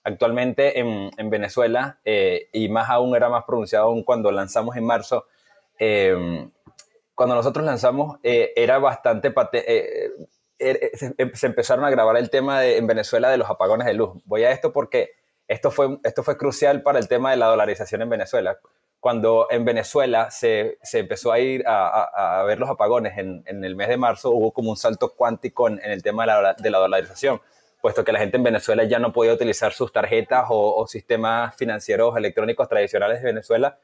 [0.06, 4.86] Actualmente en, en Venezuela, eh, y más aún era más pronunciado aún cuando lanzamos en
[4.86, 5.26] marzo,
[7.14, 9.30] cuando nosotros lanzamos era bastante
[10.58, 13.86] Er, eh, em, se, empezaron a grabar el tema de, en Venezuela de los apagones
[13.86, 14.12] de luz.
[14.26, 15.12] Voy a esto porque
[15.48, 18.58] esto fue, esto fue crucial para el tema de la dolarización en Venezuela.
[19.00, 23.64] Cuando en Venezuela se, se empezó a ir a, a, ver los apagones en, en,
[23.64, 26.70] el mes de marzo, hubo como un salto cuántico en, el tema de la, de
[26.72, 27.40] la, dolarización,
[27.86, 31.56] puesto que la gente en Venezuela ya no podía utilizar sus tarjetas o, o sistemas
[31.56, 33.78] financieros electrónicos tradicionales de Venezuela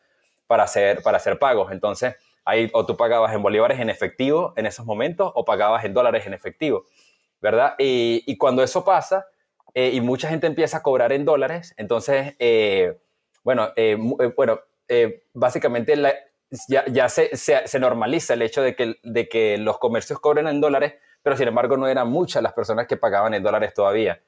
[0.47, 1.71] para hacer, para hacer pagos.
[1.71, 5.93] Entonces, Ahí o tú pagabas en bolívares en efectivo en esos momentos o pagabas en
[5.93, 6.85] dólares en efectivo,
[7.39, 7.75] ¿verdad?
[7.77, 9.27] Y, cuando eso pasa
[9.75, 12.97] eh, y mucha gente empieza a cobrar en dólares, entonces, eh,
[13.43, 13.95] bueno, eh,
[14.35, 14.59] bueno
[15.33, 15.95] básicamente
[16.67, 20.59] ya, ya se, se, normaliza el hecho de que, de que los comercios cobren en
[20.59, 24.21] dólares, pero sin embargo no eran muchas las personas que pagaban en dólares todavía.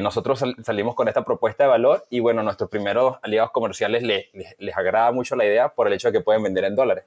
[0.00, 5.10] nosotros salimos con esta propuesta de valor y bueno, nuestros primeros aliados comerciales les agrada
[5.12, 7.04] mucho la idea por el hecho de que pueden vender en dólares.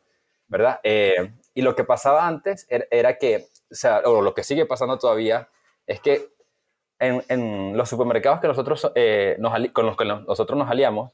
[0.47, 0.79] ¿verdad?
[0.83, 4.97] Eh, y lo que pasaba antes era, que, o sea, o lo que sigue pasando
[4.97, 5.49] todavía,
[5.87, 6.29] es que
[6.99, 11.11] en, los supermercados que nosotros, eh, nos, con los que nosotros nos aliamos,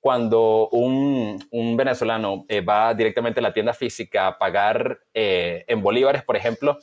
[0.00, 6.22] cuando un, un venezolano eh, va directamente a la tienda física a pagar en bolívares,
[6.22, 6.78] por ejemplo,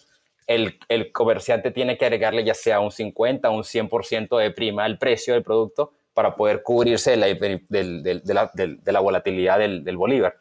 [0.48, 4.86] el, el, comerciante tiene que agregarle ya sea un 50 o un 100% de prima
[4.86, 9.98] al precio del producto para poder cubrirse de la, de, la, de la, volatilidad del,
[9.98, 10.38] bolívar.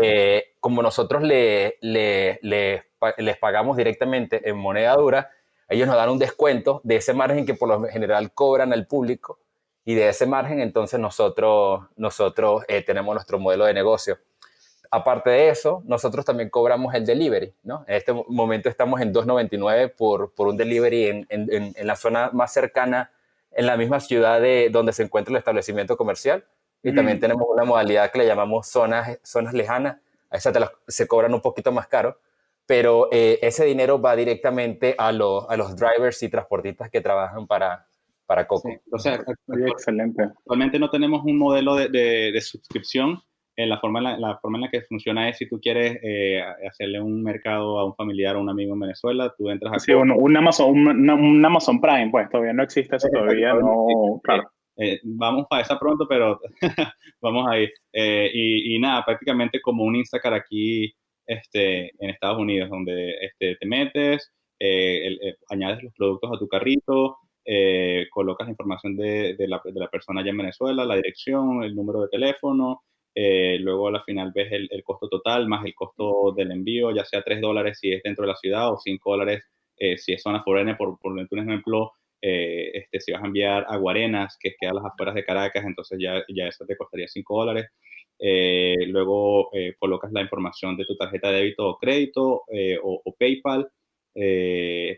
[0.00, 5.30] Eh, como nosotros le, les pagamos directamente en moneda dura,
[5.68, 9.38] ellos nos dan un descuento de ese margen que por lo general cobran al público
[9.84, 14.18] y de ese margen entonces nosotros, nosotros eh, tenemos nuestro modelo de negocio.
[14.94, 17.82] Aparte de eso, nosotros también cobramos el delivery, ¿no?
[17.88, 22.28] En este momento estamos en 2.99 por, por un delivery en, en, en, la zona
[22.34, 23.10] más cercana,
[23.52, 26.44] en la misma ciudad de donde se encuentra el establecimiento comercial.
[26.82, 29.96] Y también tenemos una modalidad que le llamamos zonas, zonas lejanas.
[30.28, 30.54] A esas
[30.86, 32.18] se cobran un poquito más caro,
[32.66, 37.46] pero eh, ese dinero va directamente a, los a los drivers y transportistas que trabajan
[37.46, 37.86] para,
[38.26, 38.68] para Coco.
[38.90, 39.24] o sea,
[39.68, 40.22] excelente.
[40.22, 43.18] Actualmente no tenemos un modelo de, de, suscripción.
[43.54, 45.98] En la, forma en la, la, forma en la que funciona es si tú quieres
[46.02, 49.78] eh, hacerle un mercado a un familiar o un amigo en Venezuela, tú entras a...
[49.78, 54.20] Sí, un, un, Amazon, un, un, Amazon Prime, pues todavía no existe eso, todavía no...
[54.22, 54.44] Claro.
[54.76, 56.40] Eh, vamos para esa pronto, pero
[57.20, 57.70] vamos a ir.
[57.92, 60.92] Eh, y, nada, prácticamente como un Instacar aquí
[61.26, 65.16] este, en Estados Unidos, donde este, te metes, eh,
[65.50, 67.18] añades los productos a tu carrito,
[68.10, 71.74] colocas la información de, de, la, de, la, persona allá en Venezuela, la dirección, el
[71.74, 72.82] número de teléfono,
[73.14, 77.22] luego al final ves el, el, costo total más el costo del envío, ya sea
[77.22, 79.42] 3 dólares si es dentro de la ciudad o 5 dólares
[79.96, 81.92] si es zona foreign, por, por un ejemplo,
[82.24, 85.64] eh, este, si vas a enviar a Guarenas, que queda a las afueras de Caracas,
[85.66, 87.66] entonces ya, ya eso te costaría 5 dólares.
[88.18, 92.44] Eh, luego eh, colocas la información de tu tarjeta de débito o crédito
[92.82, 93.68] o, PayPal,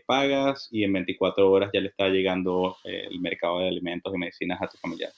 [0.05, 4.61] pagas y en 24 horas ya le está llegando el mercado de alimentos y medicinas
[4.61, 5.11] a tu familiar.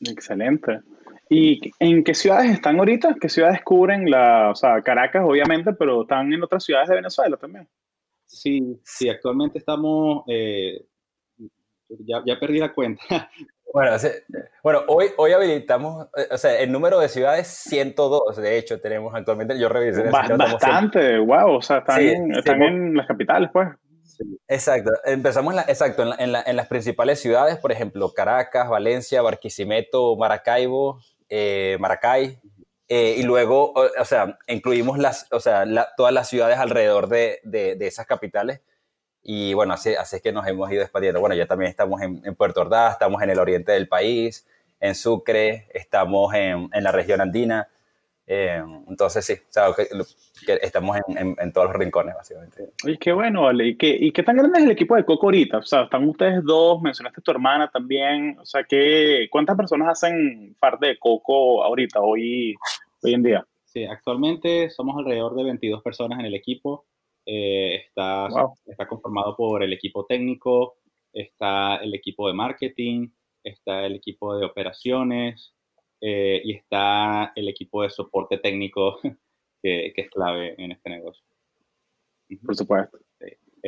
[0.00, 0.80] Excelente.
[1.28, 3.14] ¿Y en qué ciudades están ahorita?
[3.20, 7.36] ¿Qué ciudades cubren la, o sea, Caracas obviamente, pero están en otras ciudades de Venezuela
[7.36, 7.68] también?
[8.26, 10.24] Sí, sí, actualmente estamos
[11.98, 13.02] ya, ya perdí la cuenta.
[13.72, 13.92] Bueno,
[14.64, 19.14] bueno hoy, hoy habilitamos, eh, o sea, el número de ciudades 102, de hecho, tenemos
[19.14, 20.10] actualmente, yo revisé.
[20.10, 22.00] bastante, wow, o sea, están,
[22.60, 23.68] en, las capitales, pues.
[24.48, 31.00] Exacto, empezamos la, exacto, en, en, las principales ciudades, por ejemplo, Caracas, Valencia, Barquisimeto, Maracaibo,
[31.28, 32.38] eh, Maracay,
[32.88, 35.64] eh, y luego, o, sea, incluimos las, o sea,
[35.96, 38.60] todas las ciudades alrededor de, de, de esas capitales
[39.22, 41.20] y bueno, así, así es que nos hemos ido expandiendo.
[41.20, 44.46] Bueno, ya también estamos en, Puerto Ordaz, estamos en el oriente del país,
[44.80, 47.68] en Sucre, estamos en, en la región andina.
[48.32, 49.88] Eh, entonces, sí, o que,
[50.62, 52.70] estamos en, en, todos los rincones, básicamente.
[52.84, 53.66] Oye, qué bueno, vale.
[53.66, 55.58] ¿Y qué, ¿Y qué tan grande es el equipo de Coco ahorita?
[55.58, 58.38] O sea, están ustedes dos, mencionaste a tu hermana también.
[58.38, 62.54] O sea, ¿qué, ¿cuántas personas hacen parte de Coco ahorita, hoy,
[63.02, 63.44] hoy en día?
[63.64, 66.86] Sí, actualmente somos alrededor de 22 personas en el equipo.
[67.26, 68.28] Eh, está,
[68.64, 70.76] está conformado por el equipo técnico,
[71.12, 73.08] está el equipo de marketing,
[73.42, 75.52] está el equipo de operaciones
[76.00, 78.98] eh, y está el equipo de soporte técnico
[79.62, 81.24] que, es clave en este negocio.
[82.44, 82.98] Por supuesto.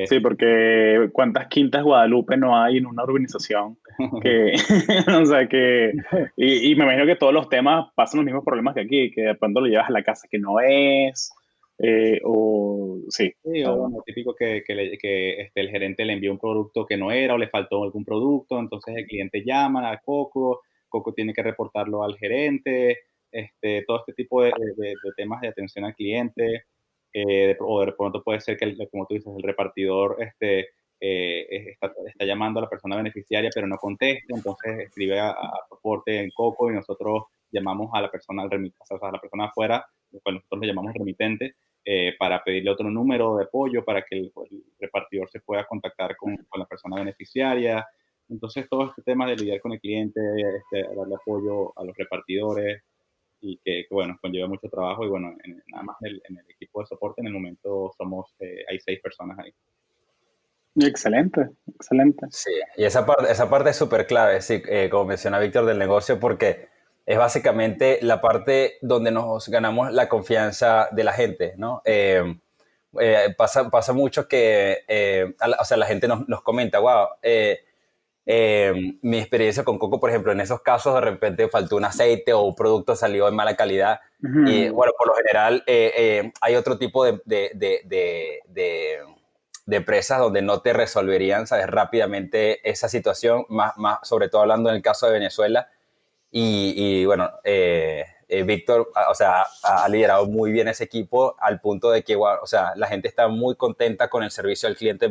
[0.07, 3.77] Sí, porque cuántas quintas Guadalupe no hay en una urbanización
[4.23, 4.53] que,
[5.21, 5.93] o sea, que,
[6.37, 9.35] y, me imagino que todos los temas pasan los mismos problemas que aquí, que de
[9.35, 11.31] pronto lo llevas a la casa que no es,
[11.79, 13.33] eh, o sí.
[13.43, 16.97] sí o bueno, típico que, que, que este, el gerente le envió un producto que
[16.97, 21.33] no era o le faltó algún producto, entonces el cliente llama a Coco, Coco tiene
[21.33, 23.01] que reportarlo al gerente,
[23.33, 26.67] este, todo este tipo de, de temas de atención al cliente.
[27.13, 31.93] Eh, o de pronto puede ser que, como tú dices, el repartidor este, eh, está,
[32.07, 35.37] está, llamando a la persona beneficiaria pero no contesta, entonces escribe a,
[35.69, 39.47] soporte en Coco y nosotros llamamos a la persona, al o sea, a la persona
[39.47, 44.33] afuera, nosotros le llamamos remitente, eh, para pedirle otro número de apoyo para que el,
[44.79, 47.85] repartidor se pueda contactar con, con, la persona beneficiaria.
[48.33, 50.21] Entonces, todo este tema de lidiar con el cliente,
[50.57, 52.83] este, darle apoyo a los repartidores,
[53.43, 55.35] y que, bueno, conlleva mucho trabajo y bueno,
[55.67, 59.37] nada más en el, equipo de soporte en el momento somos, eh, hay seis personas
[59.41, 59.53] ahí.
[60.77, 62.27] Excelente, excelente.
[62.31, 65.79] Sí, y esa parte, esa parte es súper clave, sí, eh, como menciona Víctor, del
[65.79, 66.69] negocio, porque
[67.05, 71.83] es básicamente la parte donde nos ganamos la confianza de la gente, ¿no?
[71.85, 72.39] Eh,
[73.37, 77.65] pasa, pasa mucho que, o sea, la gente nos, nos comenta, wow, eh,
[78.25, 82.43] mi experiencia con Coco, por ejemplo, en esos casos de repente faltó un aceite o
[82.43, 84.01] un producto salió en mala calidad.
[84.21, 90.21] Y bueno, por lo general eh, eh, hay otro tipo de, de, de, de, empresas
[90.21, 91.67] donde no te resolverían, ¿sabes?
[91.67, 95.69] Rápidamente esa situación, más, más, sobre todo hablando en el caso de Venezuela.
[96.31, 97.31] Y, y bueno,
[98.45, 102.73] Víctor, o sea, ha, liderado muy bien ese equipo al punto de que, o sea,
[102.77, 105.11] la gente está muy contenta con el servicio al cliente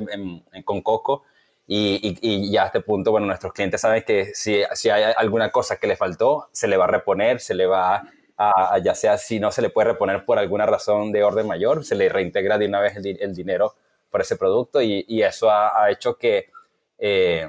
[0.64, 1.24] con Coco
[1.74, 5.78] y, ya a este punto, bueno, nuestros clientes saben que si, si hay alguna cosa
[5.78, 8.04] que le faltó, se le va a reponer, se le va
[8.38, 11.86] a, ya sea si no se le puede reponer por alguna razón de orden mayor,
[11.86, 13.76] se le reintegra de una vez el, dinero
[14.10, 16.50] por ese producto y, y eso ha, hecho que
[16.98, 17.48] eh,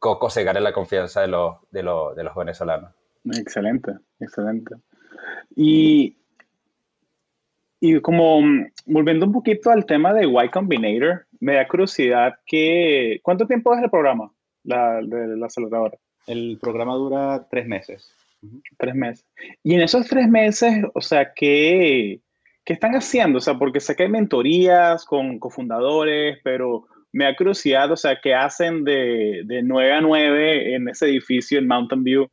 [0.00, 2.90] Coco se gane la confianza de los, de, los, de los venezolanos.
[3.24, 4.74] Excelente, excelente.
[5.54, 6.16] Y
[7.80, 13.20] y como mm, volviendo un poquito al tema de Y Combinator, me da curiosidad que,
[13.22, 14.30] ¿cuánto tiempo es el programa
[14.64, 15.96] la, de la aceleradora?
[16.26, 18.12] El programa dura tres meses.
[18.78, 19.26] Tres meses.
[19.62, 22.20] Y en esos tres meses, o sea, ¿qué,
[22.64, 23.38] qué están haciendo?
[23.38, 28.18] O sea, porque sé que hay mentorías con cofundadores, pero me da curiosidad, o sea,
[28.22, 32.28] ¿qué hacen de, de 9 a 9 en ese edificio en Mountain View?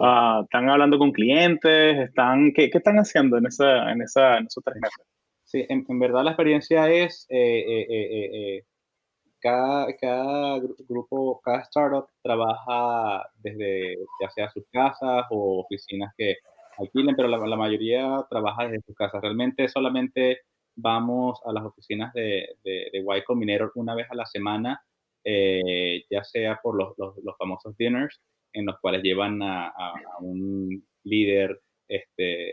[0.00, 1.98] Ah, ¿Están hablando con clientes?
[1.98, 5.06] Están, ¿qué, ¿Qué, están haciendo en, esa, en, esa, en esos tres meses?
[5.48, 7.86] Sí, en, verdad la experiencia es eh, eh,
[8.58, 8.64] eh,
[9.40, 16.36] cada, cada, grupo, cada startup trabaja desde ya sea sus casas o oficinas que
[16.78, 19.22] alquilen, pero la, mayoría trabaja desde sus casas.
[19.22, 20.42] Realmente solamente
[20.76, 24.82] vamos a las oficinas de, de, de Y una vez a la semana,
[25.24, 28.20] ya sea por los, los, famosos dinners
[28.52, 29.72] en los cuales llevan a,
[30.20, 32.47] un líder este,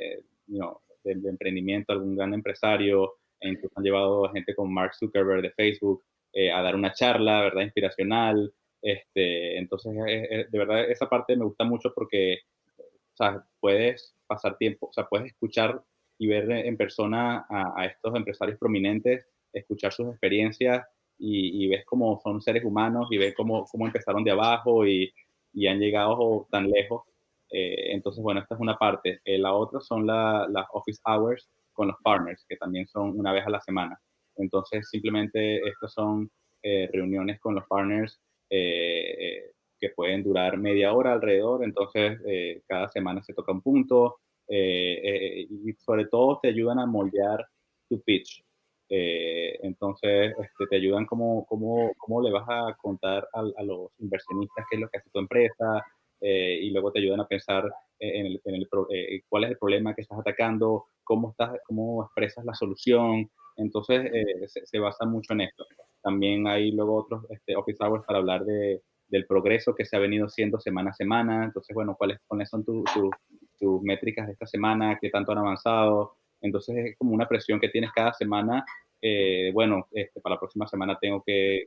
[1.45, 6.03] emprendimiento, algún gran empresario, e incluso han llevado a gente como Mark Zuckerberg de Facebook
[6.34, 7.62] eh, a dar una charla, ¿verdad?
[7.63, 8.53] Inspiracional.
[8.81, 12.39] Este, entonces, de verdad, esa parte me gusta mucho porque,
[12.77, 15.81] o sea, puedes pasar tiempo, o sea, puedes escuchar
[16.17, 20.86] y ver en persona a, estos empresarios prominentes, escuchar sus experiencias
[21.17, 25.13] y, ves cómo son seres humanos y ves cómo, cómo empezaron de abajo y,
[25.53, 27.03] y han llegado tan lejos.
[27.51, 29.19] Eh, entonces, bueno, esta es una parte.
[29.23, 33.45] Eh, la otra son las office hours con los partners, que también son una vez
[33.45, 33.99] a la semana.
[34.38, 36.29] Entonces, simplemente estas son
[36.63, 41.63] eh, reuniones con los partners que pueden durar media hora alrededor.
[41.63, 42.19] Entonces,
[42.67, 47.45] cada semana se toca un punto y sobre todo te ayudan a moldear
[47.89, 48.45] tu pitch.
[48.89, 53.89] Eh, entonces, este, te ayudan cómo, cómo, cómo, le vas a contar a, a, los
[53.97, 55.84] inversionistas qué es lo que hace tu empresa
[56.21, 59.58] eh, y luego te ayudan a pensar en, el, en el, eh, cuál es el
[59.58, 63.30] problema que estás atacando, cómo, estás, cómo expresas la solución.
[63.58, 64.11] Entonces,
[64.47, 65.66] se, se, basa mucho en esto.
[66.01, 69.99] También hay luego otros este, office hours para hablar de, del progreso que se ha
[69.99, 71.45] venido haciendo semana a semana.
[71.45, 74.97] Entonces, bueno, ¿cuáles, cuáles son tus métricas de esta semana?
[74.99, 76.18] ¿Qué tanto han avanzado?
[76.41, 78.66] Entonces es como una presión que tienes cada semana.
[79.01, 81.66] Eh, bueno, este, para la próxima semana tengo que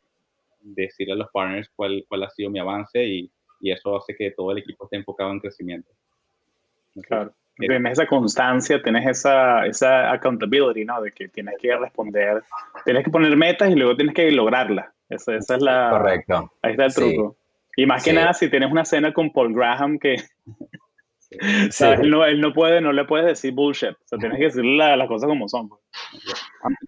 [0.61, 3.31] decirle a los partners cuál, cuál ha sido mi avance y,
[3.61, 5.91] y eso hace que todo el equipo esté enfocado en crecimiento.
[7.03, 7.33] claro.
[7.57, 11.03] Tienes esa constancia, tienes esa, esa accountability, ¿no?
[11.03, 12.45] De que tienes que responder,
[12.85, 14.87] tienes que poner metas y luego tienes que lograrlas.
[15.09, 15.91] Esa, esa es la...
[15.91, 16.53] Correcto.
[16.63, 17.37] Ahí está el truco.
[17.77, 20.19] Y más que nada, si tienes una cena con Paul Graham que
[21.31, 23.91] Él, no, él, no, puede, no le puedes decir bullshit.
[23.91, 25.69] O sea, tienes que decirle las cosas como son.
[25.69, 25.81] Pues.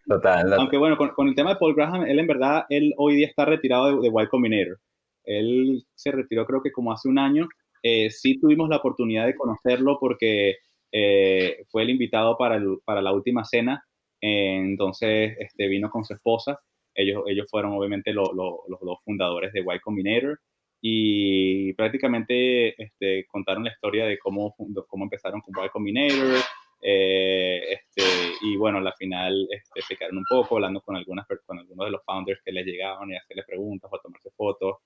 [0.06, 3.26] Total, Aunque bueno, con, el tema de Paul Graham, él en verdad, él hoy día
[3.26, 4.78] está retirado de, de Y Combinator.
[5.24, 7.48] Él se retiró creo que como hace un año.
[7.82, 10.56] Eh, sí tuvimos la oportunidad de conocerlo porque
[10.92, 13.84] eh, fue el invitado para, el, para la última cena.
[14.20, 16.60] entonces este, vino con su esposa.
[16.94, 20.40] Ellos, ellos fueron obviamente los dos fundadores de Y Combinator
[20.82, 24.54] y prácticamente este, contaron la historia de cómo,
[24.88, 26.40] cómo empezaron con Y Combinator.
[26.82, 28.02] Eh, este,
[28.40, 31.90] y bueno, al final este, se quedaron un poco hablando con, algunas, con algunos de
[31.90, 34.76] los founders que les llegaban y hacerles preguntas o tomarse fotos.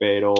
[0.00, 0.34] Pero,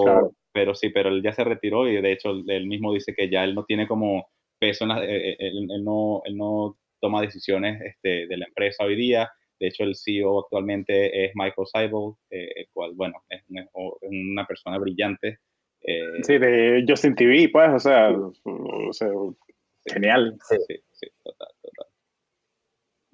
[0.55, 3.45] pero sí, pero él ya se retiró y de hecho él mismo dice que ya
[3.45, 4.27] él no tiene como
[4.59, 8.97] peso, en eh, eh, él, no, él no toma decisiones este, de la empresa hoy
[8.97, 9.31] día.
[9.59, 13.43] De hecho, el CEO actualmente es Michael Seibel, eh, el cual, bueno, es
[14.03, 15.41] una, persona brillante.
[16.23, 18.17] sí, de Justin TV, pues, o sea,
[19.85, 20.39] genial.
[20.49, 20.57] Sí,
[20.93, 21.49] sí, total.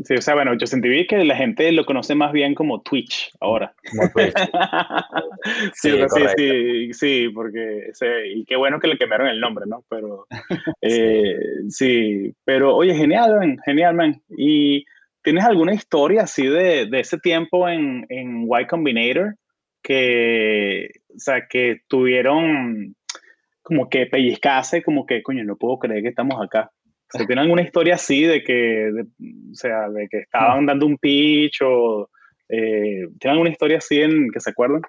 [0.04, 3.32] Sí, o sea, bueno, Justin TV que la gente lo conoce más bien como Twitch
[3.40, 3.74] ahora.
[5.72, 7.92] sí, sí, sí, sí, porque
[8.34, 9.84] y qué bueno que le quemaron el nombre, ¿no?
[9.88, 10.26] Pero
[10.82, 11.38] eh,
[11.70, 12.34] sí.
[12.44, 14.22] pero oye, genial, man, genial, man.
[14.36, 14.84] ¿Y
[15.22, 19.34] tienes alguna historia así de, de ese tiempo en, en Y Combinator
[19.82, 22.96] que, o sea, que tuvieron
[23.62, 26.70] como que pellizcase, como que, coño, no puedo creer que estamos acá?
[27.10, 28.90] ¿Se tienen alguna historia así de que,
[29.52, 32.10] o sea, de que estaban dando un pitch o
[32.48, 34.82] eh, tienen alguna historia así en que se acuerdan?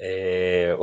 [0.00, 0.76] Eh,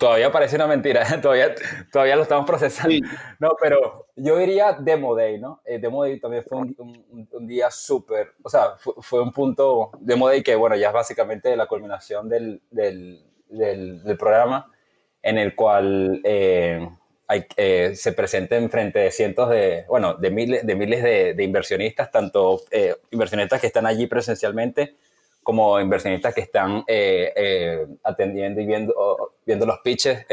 [0.00, 1.54] todavía parece una mentira, todavía,
[1.92, 3.06] todavía lo estamos procesando.
[3.38, 5.60] No, pero yo diría Demo Day, ¿no?
[5.66, 10.28] Eh, Demo Day también fue un, un, día súper, o sea, fue, un punto, Demo
[10.28, 14.72] Day que, bueno, ya es básicamente la culminación del, del, del, programa,
[15.20, 16.88] en el cual eh,
[17.28, 22.60] eh, se presenten frente de cientos de, bueno, de miles de, miles de, inversionistas, tanto
[22.70, 24.94] eh, inversionistas que están allí presencialmente
[25.42, 30.24] como inversionistas que están eh, atendiendo y viendo, viendo los pitches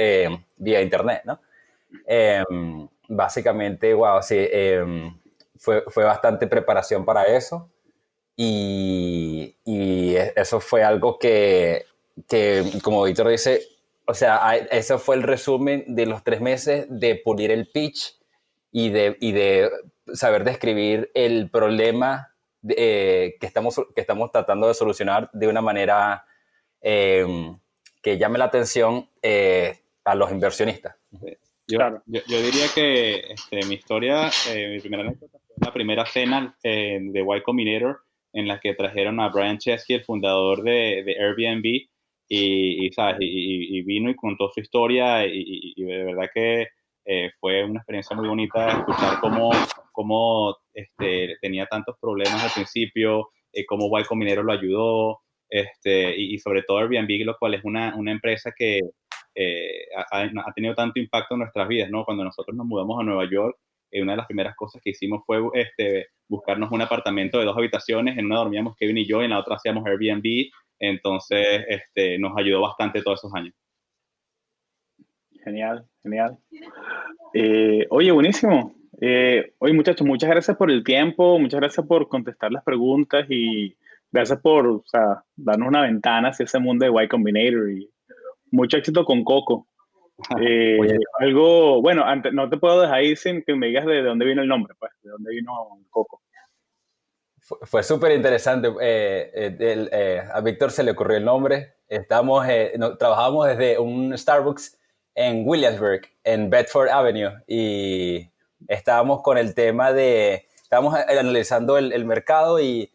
[0.57, 1.39] vía internet, ¿no?
[2.05, 5.19] Em, básicamente, wow, sí, em,
[5.57, 7.69] fue, fue bastante preparación para eso
[8.35, 11.85] y, y eso fue algo que,
[12.27, 13.61] que como Víctor dice,
[14.05, 18.17] o sea, eso fue el resumen de los tres meses de pulir el pitch
[18.71, 19.69] y de, y de
[20.13, 22.33] saber describir el problema
[22.67, 26.25] eh, que, estamos, que estamos tratando de solucionar de una manera
[26.81, 27.57] em,
[28.01, 30.95] que llame la atención eh, a los inversionistas.
[31.65, 36.57] Yo, yo, diría que este, mi historia, eh, mi primera anécdota fue la primera cena
[36.61, 38.01] de Y Combinator
[38.33, 41.87] en la que trajeron a Brian Chesky, el fundador de, de Airbnb,
[42.35, 43.17] y, ¿sabes?
[43.19, 46.67] Y, vino y contó su historia y, de verdad que
[47.05, 49.51] eh, fue una experiencia muy bonita escuchar cómo,
[49.91, 55.19] cómo este, tenía tantos problemas al principio, eh, cómo Y Combinero lo ayudó,
[55.49, 58.79] este, y, sobre todo Airbnb, lo cual es una, una empresa que
[59.35, 62.05] eh, ha, ha, tenido tanto impacto en nuestras vidas, ¿no?
[62.05, 63.57] Cuando nosotros nos mudamos a Nueva York,
[64.01, 68.17] una de las primeras cosas que hicimos fue este, buscarnos un apartamento de dos habitaciones,
[68.17, 72.61] en una dormíamos Kevin y yo, en la otra hacíamos Airbnb, entonces, este, nos ayudó
[72.61, 73.53] bastante todos esos años.
[75.43, 76.37] Genial, genial.
[77.33, 78.75] Eh, oye, buenísimo.
[78.99, 83.75] Eh, oye, muchachos, muchas gracias por el tiempo, muchas gracias por contestar las preguntas y
[84.11, 84.83] gracias por
[85.35, 87.89] darnos una ventana hacia ese mundo de Y Combinator y
[88.51, 89.67] mucho éxito con Coco.
[90.41, 90.77] Eh,
[91.19, 94.41] algo, bueno, antes, no te puedo dejar ir sin que me digas de dónde vino
[94.41, 95.53] el nombre, pues, de dónde vino
[95.89, 96.21] Coco.
[97.39, 98.69] Fue, súper interesante.
[98.81, 101.75] Eh, eh, a Víctor se le ocurrió el nombre.
[101.89, 102.47] Estamos,
[102.97, 104.79] trabajamos desde un Starbucks
[105.13, 108.31] en Williamsburg, en Bedford Avenue, y
[108.67, 112.93] estábamos con el tema de, estábamos analizando el, mercado y,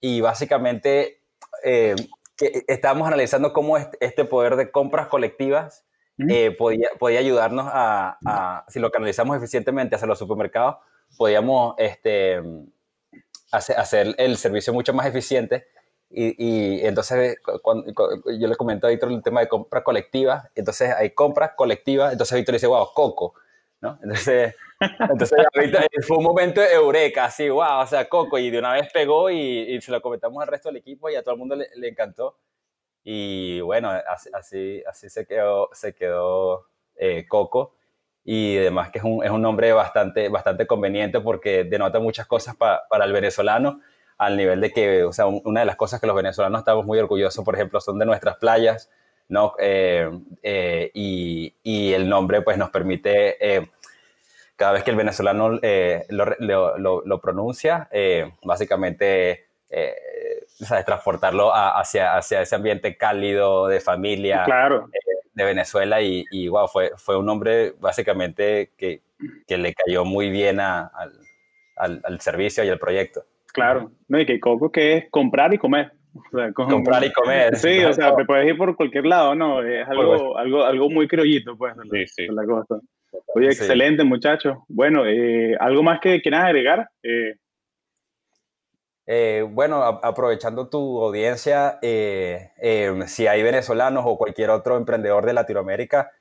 [0.00, 1.22] y básicamente
[1.62, 5.84] que estábamos analizando cómo este poder de compras colectivas
[6.58, 10.76] podía, podía ayudarnos a, a, si lo canalizamos eficientemente hacia los supermercados,
[11.16, 12.40] podíamos este,
[13.52, 15.66] hacer el servicio mucho más eficiente.
[16.12, 17.92] Y, y entonces cuando,
[18.26, 22.36] yo le comento a Víctor el tema de compra colectiva, entonces hay compras colectivas, entonces
[22.36, 23.34] Víctor dice, wow, Coco,
[23.80, 23.96] ¿no?
[24.02, 24.56] Entonces,
[24.98, 25.38] entonces
[26.08, 29.30] fue un momento de eureka, así, wow, o sea, Coco, y de una vez pegó
[29.30, 31.88] y, se lo comentamos al resto del equipo y a todo el mundo le, le
[31.88, 32.36] encantó.
[33.04, 33.90] Y bueno,
[34.34, 37.74] así, así, se quedó, se quedó eh, Coco
[38.24, 42.54] y además que es un, es un nombre bastante, bastante conveniente porque denota muchas cosas
[42.56, 43.80] para el venezolano,
[44.18, 46.98] al nivel de que, o sea, una de las cosas que los venezolanos estamos muy
[46.98, 48.90] orgullosos, por ejemplo, son de nuestras playas,
[49.28, 49.54] ¿no?
[49.58, 50.10] Eh,
[50.42, 53.70] eh, y, y, el nombre pues nos permite eh,
[54.60, 56.26] cada vez que el venezolano eh, lo,
[56.76, 59.94] lo, lo, pronuncia, eh, básicamente eh,
[60.46, 60.84] ¿sabes?
[60.84, 64.88] transportarlo hacia, hacia ese ambiente cálido de familia claro.
[65.34, 69.02] de Venezuela y, y, wow, fue, fue un hombre básicamente que,
[69.46, 70.90] que le cayó muy bien a,
[71.76, 73.24] al, al, servicio y al proyecto.
[73.52, 75.92] Claro, no, y que Coco que es comprar y comer.
[76.54, 77.56] comprar y comer.
[77.56, 79.62] Sí, o sea, te puedes ir por cualquier lado, ¿no?
[79.62, 82.26] Es algo, algo, algo muy criollito, pues, sí, sí.
[82.28, 82.80] la cosa.
[83.34, 84.58] Oye, excelente, muchachos.
[84.68, 86.88] Bueno, eh, ¿algo más que quieras agregar?
[87.02, 87.34] Eh,
[89.12, 96.12] eh, bueno, aprovechando tu audiencia, si hay venezolanos o cualquier otro emprendedor de Latinoamérica,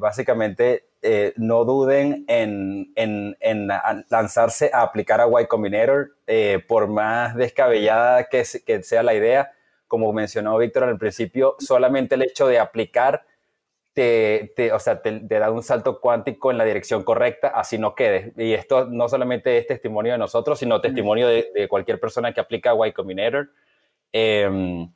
[0.00, 0.88] básicamente
[1.36, 3.68] no duden en, en, en,
[4.08, 6.16] lanzarse a aplicar a Y Combinator,
[6.66, 9.52] por más descabellada que, que sea la idea.
[9.86, 13.24] Como mencionó Víctor al principio, solamente el hecho de aplicar
[13.96, 18.34] te, o sea, te, da un salto cuántico en la dirección correcta, así no quede.
[18.36, 22.74] Y esto no solamente es testimonio de nosotros, sino testimonio de, cualquier persona que aplica
[22.86, 23.48] Y Combinator.
[24.12, 24.92] Em,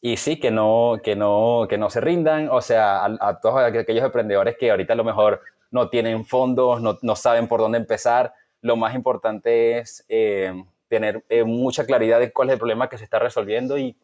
[0.00, 4.04] y sí, que no, que, no, que no se rindan, o sea, a, todos aquellos
[4.04, 8.32] emprendedores que ahorita a lo mejor no tienen fondos, no, no saben por dónde empezar,
[8.62, 12.96] lo más importante es em, tener eh, mucha claridad de cuál es el problema que
[12.96, 13.94] se está resolviendo y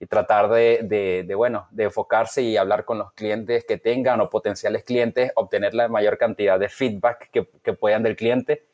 [0.00, 4.30] y tratar de, de, bueno, de enfocarse y hablar con los clientes que tengan o
[4.30, 8.64] potenciales clientes, obtener la mayor cantidad de feedback que, que puedan del cliente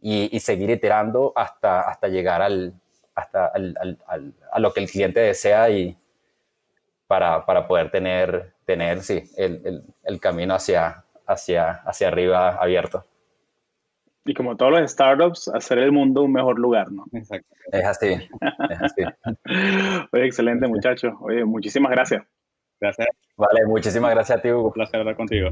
[0.00, 2.74] y, y, seguir iterando hasta, hasta llegar al,
[3.16, 3.76] hasta al,
[4.06, 5.98] al, a lo que el cliente desea y
[7.08, 13.04] para, para poder tener, tener sí, el, el, el camino hacia, hacia, hacia arriba abierto.
[14.26, 17.04] Y como todos los startups, hacer el mundo un mejor lugar, ¿no?
[17.12, 17.54] Exacto.
[17.70, 18.06] Es así.
[18.08, 19.02] Es así.
[20.12, 21.14] Oye, excelente, muchachos.
[21.20, 22.24] Oye, muchísimas gracias.
[22.80, 23.06] Gracias.
[23.36, 24.66] Vale, muchísimas gracias a ti, Hugo.
[24.66, 25.50] Un placer hablar contigo.